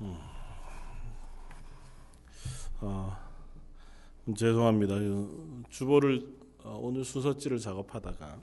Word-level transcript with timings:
음. 0.00 0.16
어, 2.80 3.16
죄송합니다. 4.36 4.96
주보를 5.70 6.26
어, 6.64 6.78
오늘 6.82 7.04
순서지를 7.04 7.58
작업하다가 7.58 8.40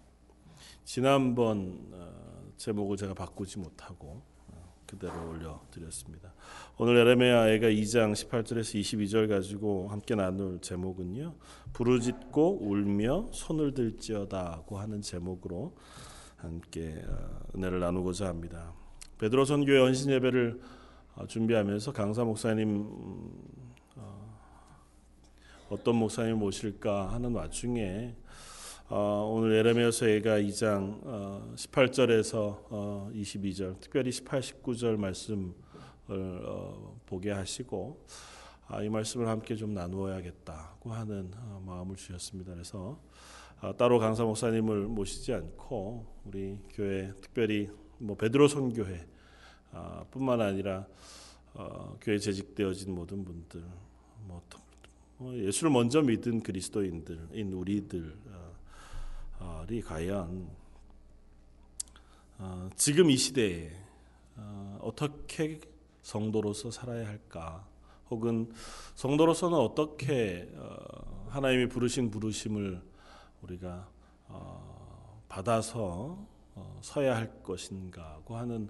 지난번 0.86 1.90
어, 1.92 2.52
제목을 2.58 2.98
제가 2.98 3.14
바꾸지 3.14 3.60
못하고 3.60 4.22
어, 4.48 4.76
그대로 4.88 5.30
올려드렸습니다. 5.30 6.34
오늘 6.78 6.98
에레미야애가 6.98 7.68
2장 7.68 8.14
18절에서 8.14 8.80
22절 8.80 9.28
가지고 9.28 9.90
함께 9.90 10.16
나눌 10.16 10.60
제목은요. 10.62 11.36
부르짖고 11.74 12.60
울며 12.62 13.30
손을 13.34 13.74
들지어다고 13.74 14.80
하는 14.80 15.02
제목으로 15.02 15.76
함께 16.38 17.04
은혜를 17.56 17.80
나누고자 17.80 18.28
합니다. 18.28 18.74
베드로 19.20 19.46
선교회 19.46 19.78
연신 19.78 20.10
예배를 20.12 20.60
준비하면서 21.28 21.94
강사 21.94 22.24
목사님 22.24 22.70
음, 22.70 23.52
어떤 25.70 25.96
목사님 25.96 26.38
모실까 26.38 27.14
하는 27.14 27.34
와중에 27.34 28.16
어, 28.90 29.32
오늘 29.34 29.56
예레미야서 29.56 30.10
예가 30.10 30.40
2장 30.40 31.00
어, 31.04 31.54
18절에서 31.56 32.66
어, 32.70 33.10
22절 33.14 33.80
특별히 33.80 34.12
18, 34.12 34.42
19절 34.42 34.98
말씀을 34.98 35.54
어, 36.10 37.00
보게 37.06 37.32
하시고 37.32 38.06
아, 38.68 38.84
이 38.84 38.90
말씀을 38.90 39.30
함께 39.30 39.56
좀 39.56 39.74
나누어야겠다고 39.74 40.92
하는 40.92 41.32
어, 41.38 41.64
마음을 41.66 41.96
주셨습니다. 41.96 42.52
그래서 42.54 43.00
아, 43.62 43.72
따로 43.78 43.98
강사 43.98 44.26
목사님을 44.26 44.88
모시지 44.88 45.34
않고 45.34 46.06
우리 46.26 46.60
교회 46.74 47.14
특별히 47.22 47.70
뭐 47.98 48.18
베드로 48.18 48.50
선교회 48.50 49.08
아, 49.72 50.04
뿐만 50.12 50.42
아니라 50.42 50.86
어, 51.54 51.98
교회 52.02 52.18
재직되어진 52.18 52.94
모든 52.94 53.24
분들 53.24 53.64
뭐 54.26 54.42
어, 55.20 55.32
예수를 55.36 55.72
먼저 55.72 56.02
믿은 56.02 56.42
그리스도인들인 56.42 57.54
우리들이 57.54 58.12
과연 59.86 60.50
어, 62.38 62.70
지금 62.76 63.10
이 63.10 63.18
시대에 63.18 63.72
어, 64.36 64.80
어떻게 64.82 65.60
성도로서 66.02 66.72
살아야 66.72 67.08
할까? 67.08 67.66
혹은 68.10 68.52
성도로서는 68.96 69.58
어떻게 69.58 70.52
하나님이 71.30 71.70
부르신 71.70 72.12
부르심을 72.12 72.82
우리가 73.42 73.88
받아서 75.30 76.28
서야 76.82 77.16
할 77.16 77.42
것인가고 77.42 78.36
하는 78.36 78.70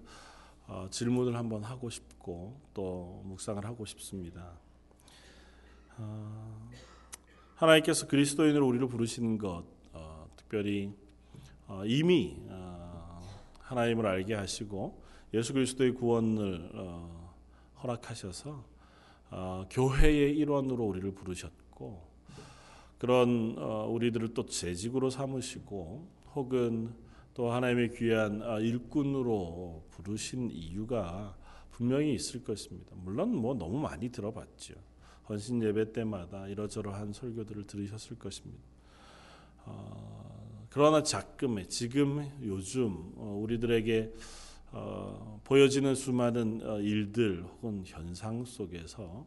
질문을 0.89 1.35
한번 1.35 1.63
하고 1.63 1.89
싶고 1.89 2.59
또 2.73 3.21
묵상을 3.25 3.63
하고 3.65 3.85
싶습니다. 3.85 4.53
어, 5.97 6.69
하나님께서 7.55 8.07
그리스도인으로 8.07 8.65
우리를 8.67 8.87
부르시는 8.87 9.37
것, 9.37 9.63
어, 9.93 10.27
특별히 10.35 10.93
어, 11.67 11.83
이미 11.85 12.37
하나님을 13.59 14.05
알게 14.05 14.33
하시고 14.33 15.01
예수 15.33 15.53
그리스도의 15.53 15.93
구원을 15.93 16.71
허락하셔서 17.81 18.65
교회의 19.69 20.37
일원으로 20.37 20.83
우리를 20.83 21.09
부르셨고 21.13 22.05
그런 22.97 23.55
우리들을 23.87 24.33
또 24.33 24.45
재직으로 24.45 25.09
삼으시고 25.09 26.07
혹은 26.35 26.93
또 27.33 27.51
하나님의 27.51 27.93
귀한 27.95 28.41
일꾼으로 28.61 29.85
부르신 29.91 30.49
이유가 30.51 31.35
분명히 31.71 32.13
있을 32.13 32.43
것입니다. 32.43 32.95
물론 32.97 33.35
뭐 33.35 33.53
너무 33.53 33.79
많이 33.79 34.09
들어봤죠. 34.09 34.75
헌신 35.29 35.63
예배 35.63 35.93
때마다 35.93 36.47
이러저러한 36.47 37.13
설교들을 37.13 37.65
들으셨을 37.65 38.19
것입니다. 38.19 38.63
어, 39.65 40.67
그러나 40.69 41.03
자금에 41.03 41.67
지금 41.67 42.29
요즘 42.43 43.13
어, 43.15 43.39
우리들에게 43.41 44.13
어, 44.73 45.41
보여지는 45.43 45.95
수많은 45.95 46.61
어, 46.63 46.79
일들 46.79 47.43
혹은 47.43 47.83
현상 47.85 48.45
속에서 48.45 49.25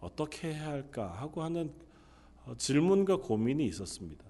어떻게 0.00 0.52
해야 0.52 0.68
할까 0.68 1.12
하고 1.12 1.42
하는 1.42 1.72
어, 2.44 2.54
질문과 2.56 3.16
고민이 3.16 3.64
있었습니다. 3.66 4.24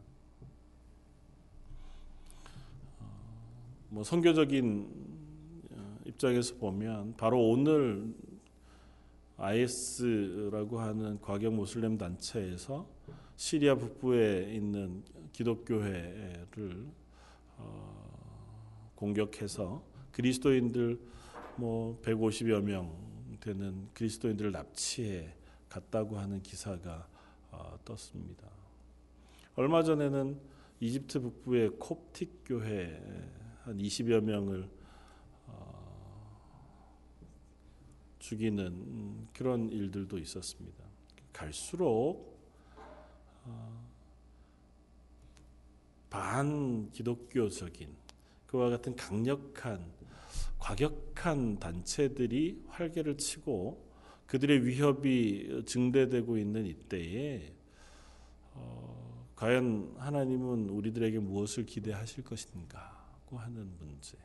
뭐 3.95 4.03
선교적인 4.03 4.89
입장에서 6.05 6.57
보면 6.57 7.15
바로 7.17 7.49
오늘 7.49 8.13
IS라고 9.37 10.81
하는 10.81 11.21
과격 11.21 11.55
모슬렘 11.55 11.97
단체에서 11.97 12.89
시리아 13.37 13.77
북부에 13.77 14.53
있는 14.53 15.05
기독교회를 15.31 16.89
어, 17.59 18.93
공격해서 18.97 19.85
그리스도인들 20.11 20.99
뭐 21.55 21.97
150여 22.03 22.65
명 22.65 22.93
되는 23.39 23.89
그리스도인들을 23.95 24.51
납치해 24.51 25.33
갔다고 25.69 26.19
하는 26.19 26.43
기사가 26.43 27.07
어, 27.53 27.79
떴습니다. 27.85 28.49
얼마 29.55 29.85
전에는 29.85 30.37
이집트 30.81 31.21
북부의 31.21 31.79
콥틱 31.79 32.41
교회 32.45 33.01
한 33.65 33.79
20여 33.79 34.21
명을 34.21 34.69
죽이는 38.25 39.29
그런 39.35 39.69
일들도 39.69 40.19
있었습니다. 40.19 40.83
갈수록 41.31 42.39
어, 43.45 43.87
반 46.09 46.91
기독교적인 46.91 47.95
그와 48.47 48.71
같은 48.71 48.97
강력한 48.97 49.93
과격한 50.59 51.59
단체들이 51.59 52.65
활개를 52.69 53.19
치고 53.19 53.85
그들의 54.27 54.65
위협이 54.65 55.65
증대되고 55.67 56.39
있는 56.39 56.65
이때에 56.65 57.53
어, 58.55 59.29
과연 59.37 59.97
하나님은 59.99 60.71
우리들에게 60.71 61.19
무엇을 61.19 61.67
기대하실 61.67 62.25
것인가 62.25 62.94
고 63.35 63.41
하는 63.41 63.69
문제. 63.81 64.17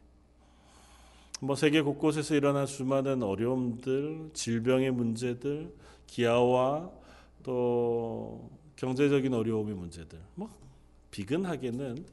뭐 1.41 1.55
세계 1.55 1.81
곳곳에서 1.81 2.35
일어난 2.35 2.67
수많은 2.67 3.23
어려움들, 3.23 4.29
질병의 4.33 4.91
문제들, 4.91 5.73
기아와 6.05 6.91
또 7.41 8.51
경제적인 8.75 9.33
어려움의 9.33 9.73
문제들, 9.73 10.19
뭐 10.35 10.49
비근하게는 11.09 12.05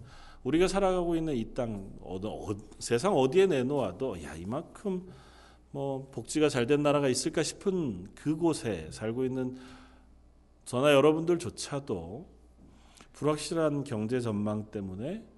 우리가 0.43 0.69
살아가고 0.69 1.17
있는 1.17 1.35
이땅 1.35 1.99
어, 2.01 2.17
어, 2.17 2.57
세상 2.79 3.15
어디에 3.15 3.47
내놓아도 3.47 4.23
야 4.23 4.35
이만큼 4.35 5.07
뭐 5.73 6.09
복지가 6.13 6.49
잘 6.49 6.67
된 6.67 6.83
나라가 6.83 7.09
있을까 7.09 7.43
싶은 7.43 8.15
그곳에 8.15 8.89
살고 8.91 9.25
있는 9.25 9.59
저나 10.65 10.93
여러분들조차도 10.93 12.27
불확실한 13.13 13.85
경제 13.85 14.21
전망 14.21 14.71
때문에 14.71 15.36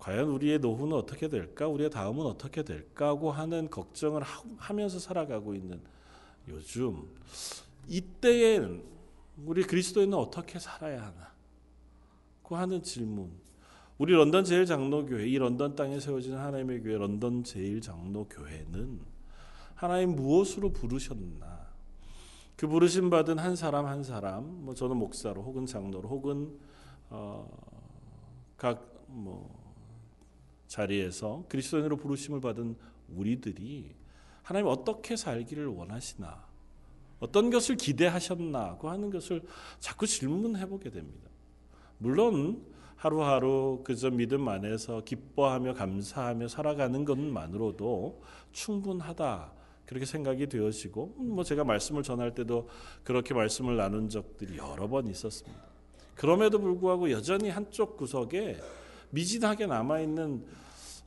과연 0.00 0.28
우리의 0.30 0.58
노후는 0.58 0.96
어떻게 0.96 1.28
될까? 1.28 1.68
우리의 1.68 1.90
다음은 1.90 2.24
어떻게 2.24 2.64
될까고 2.64 3.30
하는 3.30 3.70
걱정을 3.70 4.22
하 4.22 4.72
면서 4.72 4.98
살아가고 4.98 5.54
있는 5.54 5.80
요즘 6.48 7.06
이때에 7.86 8.60
우리 9.44 9.62
그리스도인은 9.62 10.16
어떻게 10.16 10.58
살아야 10.58 11.02
하나? 11.02 11.30
고 12.42 12.56
하는 12.56 12.82
질문. 12.82 13.30
우리 13.98 14.14
런던 14.14 14.44
제일 14.44 14.64
장로교회, 14.64 15.28
이 15.28 15.36
런던 15.36 15.76
땅에 15.76 16.00
세워진 16.00 16.34
하나님의 16.34 16.82
교회, 16.82 16.96
런던 16.96 17.44
제일 17.44 17.82
장로교회는 17.82 19.00
하나님 19.74 20.16
무엇으로 20.16 20.72
부르셨나? 20.72 21.68
그 22.56 22.66
부르심 22.66 23.10
받은 23.10 23.38
한 23.38 23.54
사람 23.54 23.84
한 23.84 24.02
사람, 24.02 24.64
뭐 24.64 24.74
저는 24.74 24.96
목사로 24.96 25.42
혹은 25.42 25.66
장로로 25.66 26.08
혹은 26.08 26.58
어, 27.10 27.46
각뭐 28.56 29.59
자리에서 30.70 31.44
그리스도인으로 31.48 31.96
부르심을 31.96 32.40
받은 32.40 32.76
우리들이 33.16 33.92
하나님 34.42 34.68
어떻게 34.68 35.16
살기를 35.16 35.66
원하시나 35.66 36.46
어떤 37.18 37.50
것을 37.50 37.76
기대하셨나고 37.76 38.88
하는 38.88 39.10
것을 39.10 39.42
자꾸 39.80 40.06
질문해 40.06 40.68
보게 40.68 40.90
됩니다. 40.90 41.28
물론 41.98 42.64
하루하루 42.94 43.80
그저 43.82 44.10
믿음 44.10 44.48
안에서 44.48 45.02
기뻐하며 45.02 45.74
감사하며 45.74 46.46
살아가는 46.48 47.04
것만으로도 47.04 48.22
충분하다. 48.52 49.52
그렇게 49.86 50.06
생각이 50.06 50.46
되어지고 50.46 51.14
뭐 51.16 51.42
제가 51.42 51.64
말씀을 51.64 52.04
전할 52.04 52.32
때도 52.32 52.68
그렇게 53.02 53.34
말씀을 53.34 53.76
나눈 53.76 54.08
적들이 54.08 54.56
여러 54.56 54.86
번 54.86 55.08
있었습니다. 55.08 55.60
그럼에도 56.14 56.60
불구하고 56.60 57.10
여전히 57.10 57.50
한쪽 57.50 57.96
구석에 57.96 58.56
미진하게 59.10 59.66
남아 59.66 60.00
있는 60.00 60.44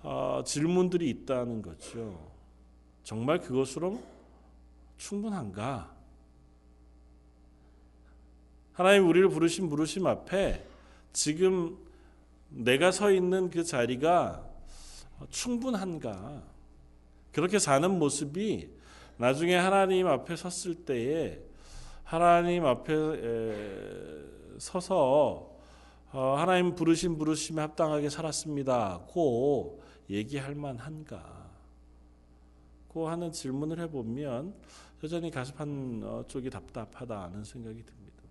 어, 0.01 0.41
질문들이 0.45 1.09
있다는 1.09 1.61
거죠. 1.61 2.31
정말 3.03 3.39
그것으로 3.39 4.01
충분한가? 4.97 5.93
하나님 8.73 9.07
우리를 9.07 9.29
부르신 9.29 9.69
부르심 9.69 10.07
앞에 10.07 10.65
지금 11.13 11.77
내가 12.49 12.91
서 12.91 13.11
있는 13.11 13.49
그 13.49 13.63
자리가 13.63 14.43
충분한가? 15.29 16.43
그렇게 17.31 17.59
사는 17.59 17.89
모습이 17.97 18.69
나중에 19.17 19.55
하나님 19.55 20.07
앞에 20.07 20.35
섰을 20.35 20.85
때에 20.85 21.39
하나님 22.03 22.65
앞에 22.65 22.93
서서 24.57 24.95
어, 24.97 25.52
하나님 26.19 26.75
부르신 26.75 27.17
부르심에 27.17 27.59
합당하게 27.59 28.09
살았습니다. 28.09 28.99
고 29.07 29.81
얘기할 30.11 30.53
만한가? 30.53 31.49
고 32.87 33.09
하는 33.09 33.31
질문을 33.31 33.79
해보면 33.79 34.53
여전히 35.03 35.31
가슴 35.31 35.57
한 35.57 36.01
어, 36.03 36.23
쪽이 36.27 36.51
답답하다는 36.51 37.43
생각이 37.43 37.83
듭니다. 37.83 38.23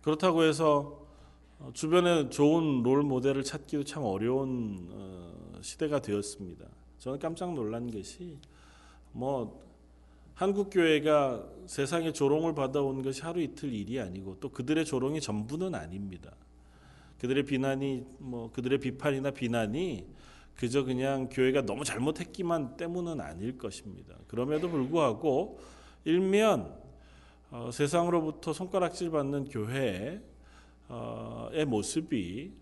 그렇다고 0.00 0.42
해서 0.44 1.06
어, 1.58 1.70
주변에 1.74 2.30
좋은 2.30 2.82
롤 2.82 3.02
모델을 3.02 3.44
찾기도 3.44 3.84
참 3.84 4.02
어려운 4.02 5.60
시대가 5.60 6.00
되었습니다. 6.00 6.64
저는 6.98 7.18
깜짝 7.18 7.52
놀란 7.52 7.90
것이 7.90 8.38
뭐 9.12 9.69
한국 10.34 10.70
교회가 10.70 11.44
세상에 11.66 12.12
조롱을 12.12 12.54
받아온 12.54 13.02
것이 13.02 13.22
하루 13.22 13.40
이틀 13.40 13.72
일이 13.72 14.00
아니고 14.00 14.38
또 14.40 14.48
그들의 14.48 14.84
조롱이 14.84 15.20
전부는 15.20 15.74
아닙니다. 15.74 16.34
그들의 17.18 17.44
비난이 17.44 18.06
뭐 18.18 18.50
그들의 18.52 18.78
비판이나 18.78 19.30
비난이 19.30 20.06
그저 20.56 20.84
그냥 20.84 21.28
교회가 21.30 21.62
너무 21.62 21.84
잘못했기만 21.84 22.76
때문은 22.76 23.20
아닐 23.20 23.56
것입니다. 23.56 24.14
그럼에도 24.26 24.68
불구하고 24.68 25.58
일면 26.04 26.74
어, 27.50 27.70
세상으로부터 27.72 28.52
손가락질 28.52 29.10
받는 29.10 29.48
교회의 29.48 30.20
모습이 31.66 32.52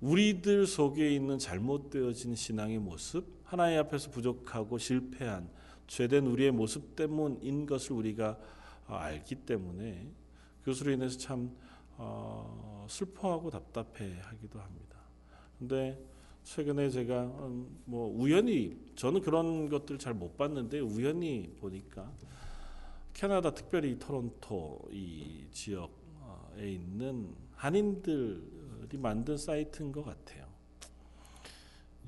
우리들 0.00 0.66
속에 0.66 1.14
있는 1.14 1.38
잘못되어진 1.38 2.34
신앙의 2.34 2.78
모습, 2.78 3.24
하나님 3.44 3.78
앞에서 3.80 4.10
부족하고 4.10 4.78
실패한 4.78 5.48
죄된 5.92 6.26
우리의 6.26 6.52
모습 6.52 6.96
때문인 6.96 7.66
것을 7.66 7.92
우리가 7.92 8.38
어, 8.88 8.94
알기 8.94 9.34
때문에 9.34 10.10
그것으로 10.60 10.90
인해서 10.90 11.18
참 11.18 11.54
어, 11.98 12.86
슬퍼하고 12.88 13.50
답답해하기도 13.50 14.58
합니다. 14.58 14.96
근데 15.58 16.02
최근에 16.44 16.88
제가 16.88 17.24
음, 17.24 17.82
뭐 17.84 18.08
우연히 18.08 18.74
저는 18.96 19.20
그런 19.20 19.68
것들 19.68 19.98
잘 19.98 20.14
못 20.14 20.38
봤는데 20.38 20.80
우연히 20.80 21.54
보니까 21.60 22.10
캐나다 23.12 23.52
특별히 23.52 23.98
토론토 23.98 24.88
이 24.90 25.44
지역에 25.52 25.92
있는 26.72 27.34
한인들이 27.54 28.96
만든 28.96 29.36
사이트인 29.36 29.92
것 29.92 30.04
같아요. 30.04 30.46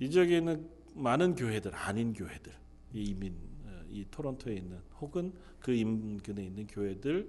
이 0.01 0.09
지역에 0.09 0.39
있는 0.39 0.71
많은 0.95 1.35
교회들, 1.35 1.75
한인 1.75 2.15
교회들, 2.15 2.51
이민 2.95 3.54
이 3.95 4.05
토론토에 4.11 4.55
있는 4.55 4.79
혹은 5.01 5.33
그 5.61 5.73
인근에 5.73 6.45
있는 6.45 6.67
교회들을 6.67 7.29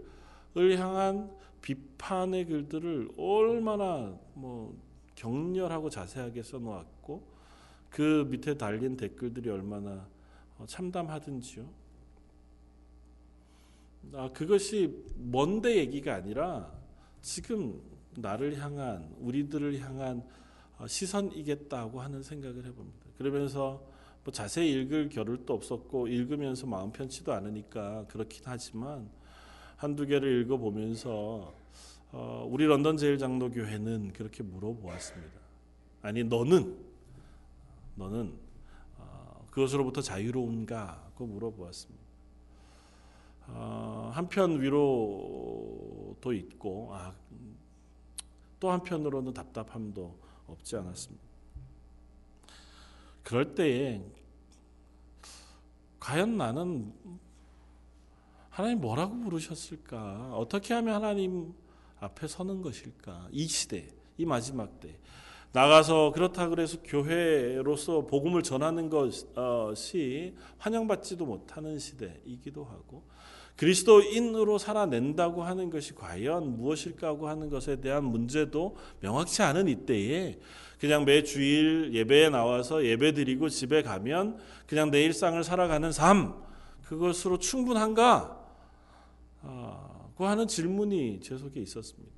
향한 0.79 1.31
비판의 1.61 2.45
글들을 2.47 3.09
얼마나 3.17 4.17
뭐 4.33 4.75
격렬하고 5.15 5.89
자세하게 5.89 6.43
써놓았고 6.43 7.23
그 7.91 8.27
밑에 8.29 8.57
달린 8.57 8.97
댓글들이 8.97 9.49
얼마나 9.49 10.07
어, 10.57 10.65
참담하든지요. 10.67 11.65
아, 14.13 14.29
그것이 14.33 15.03
먼데 15.17 15.77
얘기가 15.77 16.15
아니라 16.15 16.71
지금 17.21 17.81
나를 18.17 18.57
향한 18.59 19.13
우리들을 19.19 19.79
향한 19.81 20.23
어, 20.77 20.87
시선이겠다고 20.87 22.01
하는 22.01 22.23
생각을 22.23 22.65
해봅니다. 22.65 23.05
그러면서 23.17 23.94
뭐 24.25 24.33
자세히 24.33 24.73
읽을 24.73 25.09
겨를도 25.09 25.53
없었고 25.53 26.07
읽으면서 26.07 26.65
마음 26.65 26.91
편치도 26.91 27.31
않으니까 27.31 28.07
그렇긴 28.07 28.41
하지만 28.45 29.07
한두 29.77 30.07
개를 30.07 30.41
읽어 30.41 30.57
보면서 30.57 31.53
어, 32.11 32.47
우리 32.49 32.65
런던 32.65 32.97
제일 32.97 33.19
장로 33.19 33.51
교회는 33.51 34.13
그렇게 34.13 34.41
물어보았습니다. 34.41 35.39
아니 36.01 36.23
너는 36.23 36.75
너는 37.93 38.33
어, 38.97 39.45
그것으로부터 39.51 40.01
자유로운가?고 40.01 41.27
물어보았습니다. 41.27 42.03
어, 43.49 44.09
한편 44.11 44.59
위로도 44.59 46.33
있고 46.33 46.89
아, 46.95 47.13
또 48.59 48.71
한편으로는 48.71 49.35
답답함도 49.35 50.17
없지 50.47 50.77
않았습니다. 50.77 51.34
그럴 53.25 53.55
때에 53.55 54.01
과연 55.99 56.37
나는 56.37 56.93
하나님 58.51 58.79
뭐라고 58.79 59.19
부르셨을까? 59.19 60.35
어떻게 60.35 60.75
하면 60.75 60.93
하나님 60.93 61.53
앞에 61.99 62.27
서는 62.27 62.61
것일까? 62.61 63.29
이 63.31 63.47
시대, 63.47 63.89
이 64.17 64.25
마지막 64.25 64.79
때. 64.79 64.99
나가서 65.53 66.11
그렇다 66.11 66.49
그래서 66.49 66.77
교회로서 66.83 68.05
복음을 68.05 68.43
전하는 68.43 68.91
것이 68.91 70.35
환영받지도 70.59 71.25
못하는 71.25 71.79
시대이기도 71.79 72.63
하고 72.63 73.03
그리스도인으로 73.55 74.59
살아낸다고 74.59 75.43
하는 75.43 75.71
것이 75.71 75.95
과연 75.95 76.57
무엇일까 76.57 77.07
하고 77.07 77.27
하는 77.27 77.49
것에 77.49 77.81
대한 77.81 78.03
문제도 78.03 78.75
명확치 78.99 79.41
않은 79.41 79.67
이때에 79.67 80.37
그냥 80.79 81.05
매 81.05 81.23
주일 81.23 81.91
예배에 81.93 82.29
나와서 82.29 82.85
예배 82.85 83.13
드리고 83.13 83.49
집에 83.49 83.81
가면 83.81 84.37
그냥 84.67 84.91
내 84.91 85.03
일상을 85.03 85.41
살아가는 85.43 85.91
삶 85.91 86.33
그것으로 86.83 87.39
충분한가? 87.39 88.45
아, 89.41 90.09
그 90.17 90.23
하는 90.23 90.47
질문이 90.47 91.19
제 91.21 91.37
속에 91.37 91.61
있었습니다. 91.61 92.15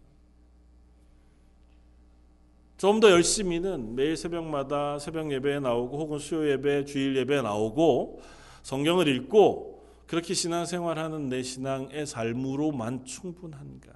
좀 2.78 3.00
더 3.00 3.10
열심히는 3.10 3.96
매일 3.96 4.16
새벽마다 4.16 5.00
새벽 5.00 5.32
예배에 5.32 5.60
나오고 5.60 5.98
혹은 5.98 6.20
수요 6.20 6.48
예배, 6.48 6.86
주일 6.86 7.16
예배에 7.18 7.42
나오고 7.42 8.22
성경을 8.62 9.08
읽고 9.08 9.84
그렇게 10.06 10.34
신앙생활하는 10.34 11.28
내 11.30 11.42
신앙의 11.42 12.06
삶으로만 12.06 13.04
충분한가? 13.06 13.94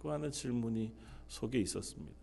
그 0.00 0.08
하는 0.08 0.30
질문이 0.30 0.92
속에 1.28 1.58
있었습니다. 1.60 2.21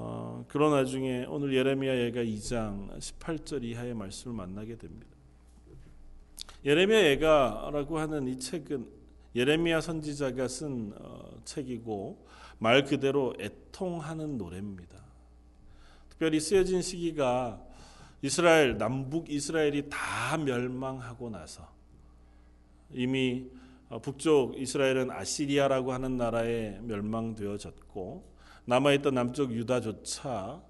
어, 0.00 0.44
그런 0.46 0.70
와중에 0.70 1.24
오늘 1.24 1.52
예레미야 1.52 1.96
예가 1.96 2.20
2장 2.22 2.96
18절 3.00 3.64
이하의 3.64 3.94
말씀을 3.94 4.36
만나게 4.36 4.76
됩니다. 4.76 5.08
예레미야 6.64 7.02
예가라고 7.10 7.98
하는 7.98 8.28
이 8.28 8.38
책은 8.38 8.86
예레미야 9.34 9.80
선지자가 9.80 10.46
쓴 10.46 10.92
어, 10.96 11.30
책이고 11.44 12.24
말 12.58 12.84
그대로 12.84 13.34
애통하는 13.40 14.38
노래입니다. 14.38 15.02
특별히 16.10 16.38
쓰여진 16.38 16.80
시기가 16.80 17.60
이스라엘 18.22 18.78
남북 18.78 19.28
이스라엘이 19.28 19.88
다 19.90 20.36
멸망하고 20.36 21.28
나서 21.28 21.68
이미 22.92 23.50
어, 23.88 23.98
북쪽 23.98 24.60
이스라엘은 24.60 25.10
아시리아라고 25.10 25.92
하는 25.92 26.16
나라에 26.16 26.78
멸망되어졌고 26.82 28.27
남아있던 28.68 29.14
남쪽 29.14 29.52
유다조차 29.54 30.62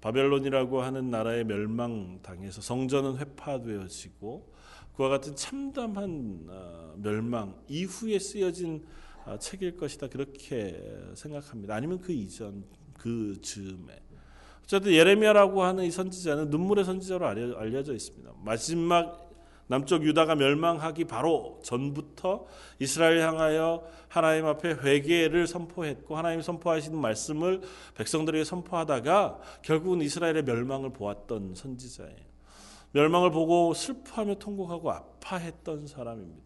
바벨론이라고 0.00 0.80
하는 0.80 1.10
나라에 1.10 1.44
멸망당해서 1.44 2.62
성전은 2.62 3.18
회파되어지고 3.18 4.54
그와 4.96 5.10
같은 5.10 5.36
참담한 5.36 6.46
어, 6.48 6.94
멸망 6.96 7.54
이후에 7.68 8.18
쓰여진 8.18 8.86
어, 9.26 9.38
책일 9.38 9.76
것이다 9.76 10.08
그렇게 10.08 10.82
생각합니다. 11.14 11.74
아니면 11.74 12.00
그 12.00 12.12
이전 12.12 12.64
그 12.94 13.38
즈음에 13.42 14.00
어쨌든 14.62 14.92
예레미야라고 14.92 15.62
하는 15.62 15.84
이 15.84 15.90
선지자는 15.90 16.48
눈물의 16.48 16.86
선지자로 16.86 17.26
알려져 17.26 17.92
있습니다. 17.92 18.32
마지막 18.42 19.23
남쪽 19.66 20.04
유다가 20.04 20.34
멸망하기 20.34 21.04
바로 21.04 21.58
전부터 21.62 22.46
이스라엘 22.78 23.20
향하여 23.20 23.84
하나님 24.08 24.46
앞에 24.46 24.74
회개를 24.74 25.46
선포했고 25.46 26.16
하나님 26.16 26.42
선포하시는 26.42 26.98
말씀을 26.98 27.62
백성들에게 27.94 28.44
선포하다가 28.44 29.38
결국은 29.62 30.02
이스라엘의 30.02 30.44
멸망을 30.44 30.90
보았던 30.92 31.54
선지자예요. 31.54 32.34
멸망을 32.92 33.30
보고 33.30 33.74
슬퍼하며 33.74 34.36
통곡하고 34.36 34.90
아파했던 34.90 35.86
사람입니다. 35.86 36.44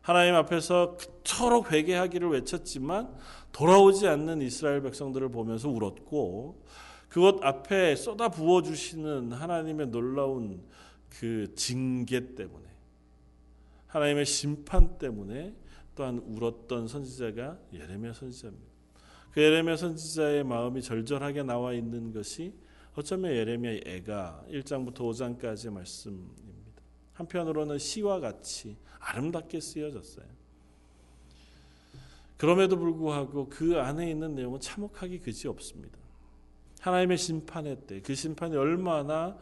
하나님 0.00 0.34
앞에서 0.36 0.96
그토록 0.96 1.70
회개하기를 1.70 2.30
외쳤지만 2.30 3.14
돌아오지 3.52 4.08
않는 4.08 4.40
이스라엘 4.40 4.80
백성들을 4.80 5.28
보면서 5.28 5.68
울었고 5.68 6.64
그것 7.08 7.44
앞에 7.44 7.94
쏟아 7.94 8.28
부어 8.28 8.62
주시는 8.62 9.32
하나님의 9.32 9.88
놀라운 9.88 10.62
그 11.10 11.52
징계 11.54 12.34
때문에 12.34 12.66
하나님의 13.88 14.26
심판 14.26 14.98
때문에 14.98 15.54
또한 15.94 16.18
울었던 16.18 16.86
선지자가 16.86 17.58
예레미야 17.72 18.12
선지자입니다. 18.12 18.66
그 19.32 19.42
예레미야 19.42 19.76
선지자의 19.76 20.44
마음이 20.44 20.82
절절하게 20.82 21.42
나와 21.42 21.72
있는 21.72 22.12
것이 22.12 22.54
어쩌면 22.94 23.32
예레미야 23.32 23.80
애가 23.84 24.44
1장부터 24.50 24.98
5장까지의 24.98 25.72
말씀입니다. 25.72 26.82
한편으로는 27.14 27.78
시와 27.78 28.20
같이 28.20 28.76
아름답게 29.00 29.60
쓰여졌어요. 29.60 30.26
그럼에도 32.36 32.78
불구하고 32.78 33.48
그 33.48 33.78
안에 33.80 34.10
있는 34.10 34.34
내용은 34.36 34.60
참혹하기 34.60 35.18
그지 35.20 35.48
없습니다. 35.48 35.98
하나님의 36.80 37.18
심판의 37.18 37.76
때 37.86 38.00
그 38.00 38.14
심판이 38.14 38.56
얼마나 38.56 39.36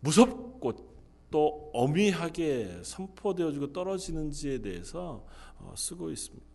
무섭고 0.00 0.91
또 1.32 1.70
어미하게 1.72 2.82
선포되어지고 2.82 3.72
떨어지는지에 3.72 4.62
대해서 4.62 5.26
어, 5.58 5.74
쓰고 5.76 6.10
있습니다. 6.10 6.46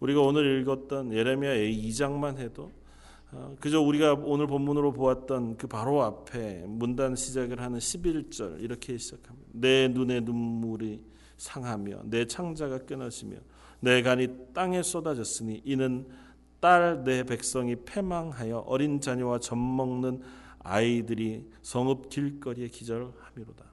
우리가 0.00 0.22
오늘 0.22 0.62
읽었던 0.62 1.12
예레미야 1.12 1.54
2장만 1.56 2.38
해도 2.38 2.70
어, 3.32 3.54
그저 3.60 3.80
우리가 3.82 4.14
오늘 4.14 4.46
본문으로 4.46 4.92
보았던 4.92 5.58
그 5.58 5.66
바로 5.66 6.02
앞에 6.02 6.64
문단 6.66 7.16
시작을 7.16 7.60
하는 7.60 7.78
11절 7.78 8.62
이렇게 8.62 8.96
시작합니다. 8.96 9.50
내 9.52 9.88
눈에 9.88 10.20
눈물이 10.20 11.02
상하며 11.36 12.02
내 12.04 12.26
창자가 12.26 12.78
끊어지며 12.78 13.36
내 13.80 14.00
간이 14.00 14.52
땅에 14.54 14.82
쏟아졌으니 14.82 15.60
이는 15.64 16.06
딸 16.60 17.02
내 17.02 17.24
백성이 17.24 17.74
패망하여 17.74 18.58
어린 18.58 19.00
자녀와 19.00 19.40
젖 19.40 19.56
먹는 19.56 20.22
아이들이 20.60 21.44
성읍 21.62 22.08
길거리에 22.08 22.68
기절함이로다. 22.68 23.64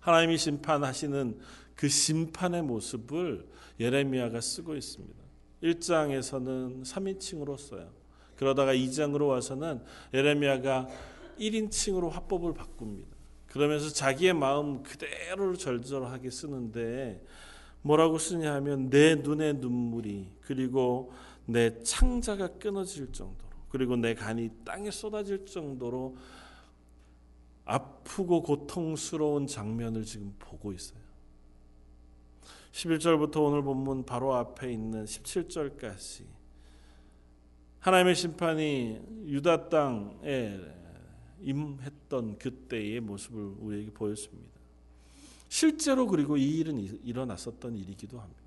하나님이 0.00 0.38
심판하시는 0.38 1.38
그 1.74 1.88
심판의 1.88 2.62
모습을 2.62 3.46
예레미야가 3.78 4.40
쓰고 4.40 4.74
있습니다. 4.74 5.20
1장에서는 5.62 6.84
3인칭으로 6.84 7.58
써요. 7.58 7.90
그러다가 8.36 8.74
2장으로 8.74 9.28
와서는 9.28 9.82
예레미야가 10.14 10.88
1인칭으로 11.38 12.10
화법을 12.10 12.54
바꿉니다. 12.54 13.08
그러면서 13.46 13.90
자기의 13.90 14.34
마음 14.34 14.82
그대로 14.82 15.56
절절하게 15.56 16.30
쓰는데 16.30 17.24
뭐라고 17.82 18.18
쓰냐 18.18 18.54
하면 18.54 18.90
내 18.90 19.16
눈의 19.16 19.54
눈물이 19.54 20.32
그리고 20.42 21.12
내 21.46 21.82
창자가 21.82 22.58
끊어질 22.58 23.12
정도로 23.12 23.50
그리고 23.68 23.96
내 23.96 24.14
간이 24.14 24.50
땅에 24.64 24.90
쏟아질 24.90 25.46
정도로 25.46 26.16
아프고 27.64 28.42
고통스러운 28.42 29.46
장면을 29.46 30.04
지금 30.04 30.34
보고 30.38 30.72
있어요. 30.72 31.00
11절부터 32.72 33.44
오늘 33.44 33.62
본문 33.62 34.04
바로 34.04 34.34
앞에 34.34 34.72
있는 34.72 35.04
17절까지 35.04 36.24
하나님의 37.80 38.14
심판이 38.14 39.00
유다 39.26 39.68
땅에 39.68 40.60
임했던 41.40 42.38
그때의 42.38 43.00
모습을 43.00 43.54
우리에게 43.58 43.90
보였습니다. 43.90 44.50
실제로 45.48 46.06
그리고 46.06 46.36
이 46.36 46.58
일은 46.58 46.78
일어났었던 46.78 47.76
일이기도 47.76 48.20
합니다. 48.20 48.39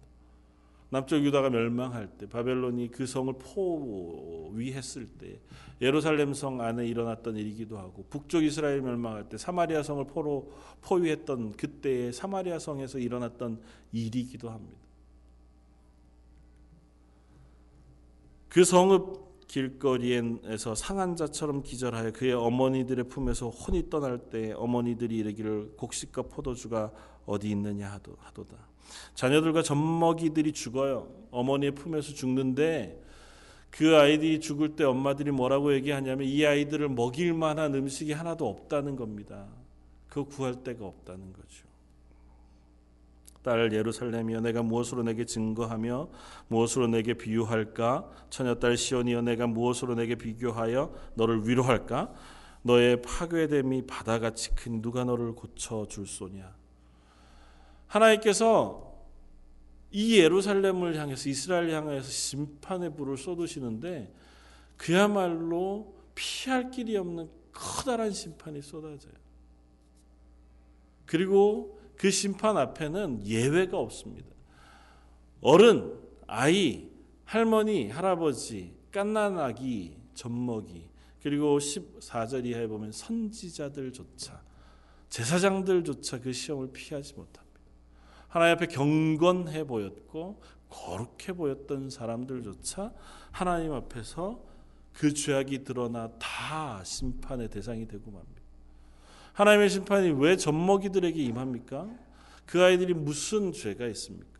남쪽 0.93 1.23
유다가 1.23 1.49
멸망할 1.49 2.07
때 2.07 2.29
바벨론이 2.29 2.91
그 2.91 3.07
성을 3.07 3.33
포위했을 3.33 5.07
때 5.07 5.39
예루살렘 5.81 6.35
성 6.35 6.61
안에 6.61 6.85
일어났던 6.85 7.35
일이기도 7.35 7.79
하고 7.79 8.05
북쪽 8.11 8.43
이스라엘 8.43 8.79
멸망할 8.83 9.27
때 9.27 9.39
사마리아 9.39 9.81
성을 9.81 10.05
포로 10.05 10.51
포위했던 10.81 11.53
그때의 11.53 12.13
사마리아 12.13 12.59
성에서 12.59 12.99
일어났던 12.99 13.59
일이기도 13.91 14.51
합니다. 14.51 14.77
그 18.49 18.63
성읍 18.63 19.47
길거리에서 19.47 20.75
상한 20.75 21.15
자처럼 21.15 21.63
기절하여 21.63 22.11
그의 22.11 22.33
어머니들의 22.33 23.07
품에서 23.07 23.49
혼이 23.49 23.89
떠날 23.89 24.19
때 24.29 24.51
어머니들이 24.51 25.17
이르기를 25.17 25.73
곡식과 25.75 26.21
포도주가 26.23 26.91
어디 27.25 27.49
있느냐 27.49 27.89
하도다. 27.89 28.72
자녀들과 29.15 29.63
젖먹이들이 29.63 30.53
죽어요. 30.53 31.07
어머니의 31.31 31.73
품에서 31.73 32.13
죽는데 32.13 33.01
그 33.69 33.97
아이들이 33.97 34.39
죽을 34.39 34.75
때 34.75 34.83
엄마들이 34.83 35.31
뭐라고 35.31 35.73
얘기하냐면 35.73 36.27
이 36.27 36.45
아이들을 36.45 36.89
먹일 36.89 37.33
만한 37.33 37.73
음식이 37.73 38.11
하나도 38.11 38.47
없다는 38.47 38.95
겁니다. 38.95 39.47
그 40.07 40.25
구할 40.25 40.63
데가 40.63 40.85
없다는 40.85 41.33
거죠. 41.33 41.73
딸 43.41 43.73
예루살렘이여 43.73 44.39
내가 44.39 44.63
무엇으로 44.63 45.03
내게 45.03 45.25
증거하며 45.25 46.07
무엇으로 46.47 46.87
내게 46.87 47.13
비유할까 47.13 48.09
처녀 48.29 48.55
딸 48.55 48.77
시온이여 48.77 49.21
내가 49.21 49.47
무엇으로 49.47 49.95
내게 49.95 50.15
비교하여 50.15 50.93
너를 51.15 51.47
위로할까 51.47 52.13
너의 52.61 53.01
파괴됨이 53.01 53.85
바다같이 53.85 54.55
큰 54.55 54.81
누가 54.81 55.03
너를 55.03 55.33
고쳐 55.33 55.85
줄 55.87 56.07
소냐 56.07 56.55
하나님께서 57.93 58.91
이 59.91 60.17
예루살렘을 60.17 60.97
향해서 60.97 61.29
이스라엘 61.29 61.69
향해서 61.69 62.09
심판의 62.09 62.95
불을 62.95 63.17
쏟으시는데 63.17 64.11
그야말로 64.77 65.95
피할 66.15 66.71
길이 66.71 66.97
없는 66.97 67.29
커다란 67.51 68.11
심판이 68.11 68.61
쏟아져요. 68.61 69.13
그리고 71.05 71.79
그 71.95 72.09
심판 72.09 72.57
앞에는 72.57 73.27
예외가 73.27 73.77
없습니다. 73.77 74.27
어른, 75.41 75.93
아이, 76.25 76.89
할머니, 77.25 77.89
할아버지, 77.89 78.75
깐난아기, 78.91 79.97
젖먹이 80.15 80.89
그리고 81.21 81.59
14절 81.59 82.45
이하에 82.45 82.67
보면 82.67 82.91
선지자들조차 82.91 84.41
제사장들조차 85.09 86.21
그 86.21 86.33
시험을 86.33 86.71
피하지 86.73 87.13
못합니다. 87.13 87.42
하나님 88.33 88.55
앞에 88.55 88.65
경건해 88.65 89.65
보였고 89.65 90.41
거룩해 90.67 91.37
보였던 91.37 91.91
사람들조차 91.91 92.91
하나님 93.29 93.73
앞에서 93.73 94.43
그 94.91 95.13
죄악이 95.13 95.63
드러나 95.63 96.09
다 96.17 96.83
심판의 96.83 97.49
대상이 97.49 97.87
되고 97.87 98.09
맙니다. 98.09 98.41
하나님의 99.33 99.69
심판이 99.69 100.09
왜 100.17 100.35
젖먹이들에게 100.35 101.21
임합니까? 101.21 101.87
그 102.47 102.63
아이들이 102.63 102.95
무슨 102.95 103.51
죄가 103.51 103.85
있습니까? 103.89 104.39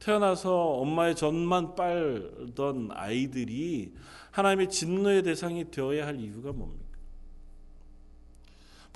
태어나서 0.00 0.52
엄마의 0.52 1.14
젖만 1.14 1.76
빨던 1.76 2.88
아이들이 2.90 3.94
하나님의 4.32 4.68
진노의 4.68 5.22
대상이 5.22 5.70
되어야 5.70 6.08
할 6.08 6.18
이유가 6.18 6.50
뭡니까? 6.50 6.85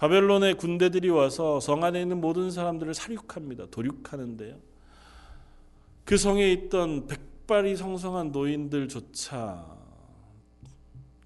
바벨론의 0.00 0.56
군대들이 0.56 1.10
와서 1.10 1.60
성 1.60 1.84
안에 1.84 2.00
있는 2.00 2.22
모든 2.22 2.50
사람들을 2.50 2.94
살육합니다. 2.94 3.66
도륙하는데요. 3.66 4.58
그 6.06 6.16
성에 6.16 6.50
있던 6.52 7.06
백발이 7.06 7.76
성성한 7.76 8.32
노인들조차 8.32 9.78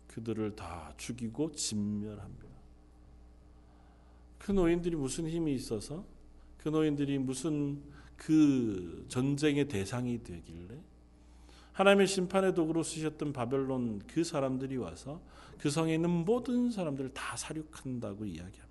그들을 0.08 0.56
다 0.56 0.92
죽이고 0.96 1.52
진멸합니다. 1.52 2.48
그 4.38 4.50
노인들이 4.50 4.96
무슨 4.96 5.28
힘이 5.28 5.54
있어서 5.54 6.04
그 6.58 6.68
노인들이 6.68 7.16
무슨 7.18 7.80
그 8.16 9.06
전쟁의 9.08 9.68
대상이 9.68 10.20
되길래 10.24 10.74
하나님의 11.74 12.06
심판의 12.06 12.54
도구로 12.54 12.82
쓰셨던 12.82 13.32
바벨론 13.32 14.00
그 14.06 14.24
사람들이 14.24 14.76
와서 14.76 15.20
그 15.58 15.70
성에 15.70 15.94
있는 15.94 16.10
모든 16.10 16.70
사람들을 16.70 17.12
다 17.12 17.36
사륙한다고 17.36 18.24
이야기합니다. 18.24 18.64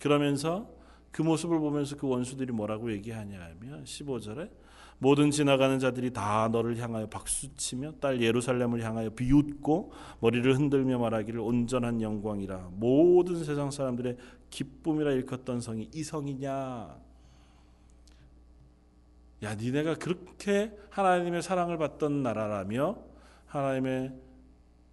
그러면서 0.00 0.68
그 1.10 1.22
모습을 1.22 1.60
보면서 1.60 1.96
그 1.96 2.08
원수들이 2.08 2.52
뭐라고 2.52 2.92
얘기하냐 2.92 3.40
하면 3.40 3.84
15절에 3.84 4.50
모든 4.98 5.30
지나가는 5.30 5.78
자들이 5.78 6.12
다 6.12 6.48
너를 6.50 6.76
향하여 6.78 7.08
박수치며 7.08 7.94
딸 8.00 8.20
예루살렘을 8.20 8.82
향하여 8.82 9.10
비웃고 9.10 9.92
머리를 10.20 10.56
흔들며 10.56 10.98
말하기를 10.98 11.40
온전한 11.40 12.00
영광이라 12.00 12.70
모든 12.72 13.44
세상 13.44 13.70
사람들의 13.70 14.16
기쁨이라 14.50 15.12
일컫던 15.12 15.60
성이 15.60 15.88
이 15.92 16.02
성이냐 16.02 17.03
야 19.44 19.54
니네가 19.54 19.96
그렇게 19.96 20.76
하나님의 20.90 21.42
사랑을 21.42 21.78
받던 21.78 22.22
나라라며 22.22 22.98
하나님의 23.46 24.12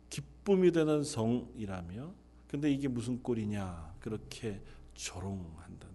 기쁨이 0.09 0.71
되는 0.71 1.03
성이라며? 1.03 2.13
근데 2.47 2.71
이게 2.71 2.87
무슨 2.87 3.23
꼴이냐? 3.23 3.95
그렇게 3.99 4.61
조롱한다 4.93 5.91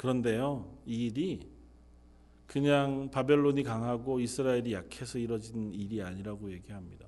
그런데요, 0.00 0.78
이 0.86 1.08
일이 1.08 1.46
그냥 2.46 3.10
바벨론이 3.10 3.62
강하고 3.62 4.18
이스라엘이 4.18 4.72
약해서 4.72 5.18
이뤄진 5.18 5.74
일이 5.74 6.02
아니라고 6.02 6.50
얘기합니다. 6.52 7.06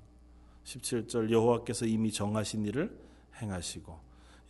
17절 0.63 1.31
여호와께서 1.31 1.87
이미 1.87 2.11
정하신 2.11 2.67
일을 2.67 2.95
행하시고 3.41 3.99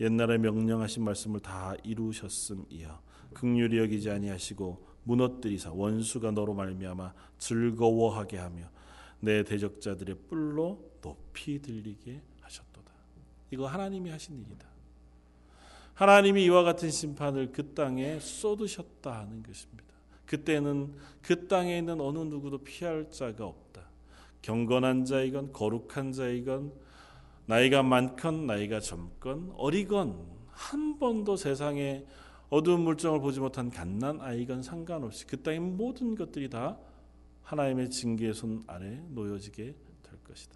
옛날에 0.03 0.37
명령하신 0.37 1.01
말씀을 1.05 1.39
다 1.39 1.73
이루셨음이여 1.81 3.01
극률이 3.33 3.77
여기지 3.77 4.09
아니하시고 4.09 4.85
무너뜨리사 5.05 5.71
원수가 5.71 6.31
너로 6.31 6.53
말미암아 6.53 7.13
즐거워하게 7.39 8.37
하며 8.37 8.69
내 9.21 9.43
대적자들의 9.43 10.17
뿔로 10.29 10.91
높이 11.01 11.61
들리게 11.61 12.21
하셨도다. 12.41 12.91
이거 13.51 13.65
하나님이 13.65 14.09
하신 14.09 14.41
일이다. 14.41 14.67
하나님이 15.93 16.43
이와 16.45 16.63
같은 16.63 16.91
심판을 16.91 17.53
그 17.53 17.73
땅에 17.73 18.19
쏟으셨다 18.19 19.19
하는 19.19 19.41
것입니다. 19.41 19.85
그때는 20.25 20.95
그 21.21 21.47
땅에 21.47 21.77
있는 21.77 22.01
어느 22.01 22.19
누구도 22.19 22.57
피할 22.57 23.09
자가 23.09 23.45
없다. 23.45 23.83
경건한 24.41 25.05
자이건 25.05 25.53
거룩한 25.53 26.11
자이건 26.11 26.73
나이가 27.45 27.83
많건 27.83 28.47
나이가 28.47 28.79
젊건 28.79 29.53
어리건 29.57 30.33
한 30.47 30.97
번도 30.99 31.35
세상에 31.35 32.05
어두운 32.49 32.81
물정을 32.81 33.19
보지 33.19 33.39
못한 33.39 33.69
갓난 33.69 34.21
아이건 34.21 34.61
상관없이 34.61 35.25
그 35.25 35.41
땅의 35.41 35.59
모든 35.59 36.15
것들이 36.15 36.49
다 36.49 36.77
하나님의 37.41 37.89
징계의 37.89 38.33
손 38.33 38.63
아래 38.67 39.01
놓여지게 39.09 39.63
될 39.63 40.23
것이다. 40.23 40.55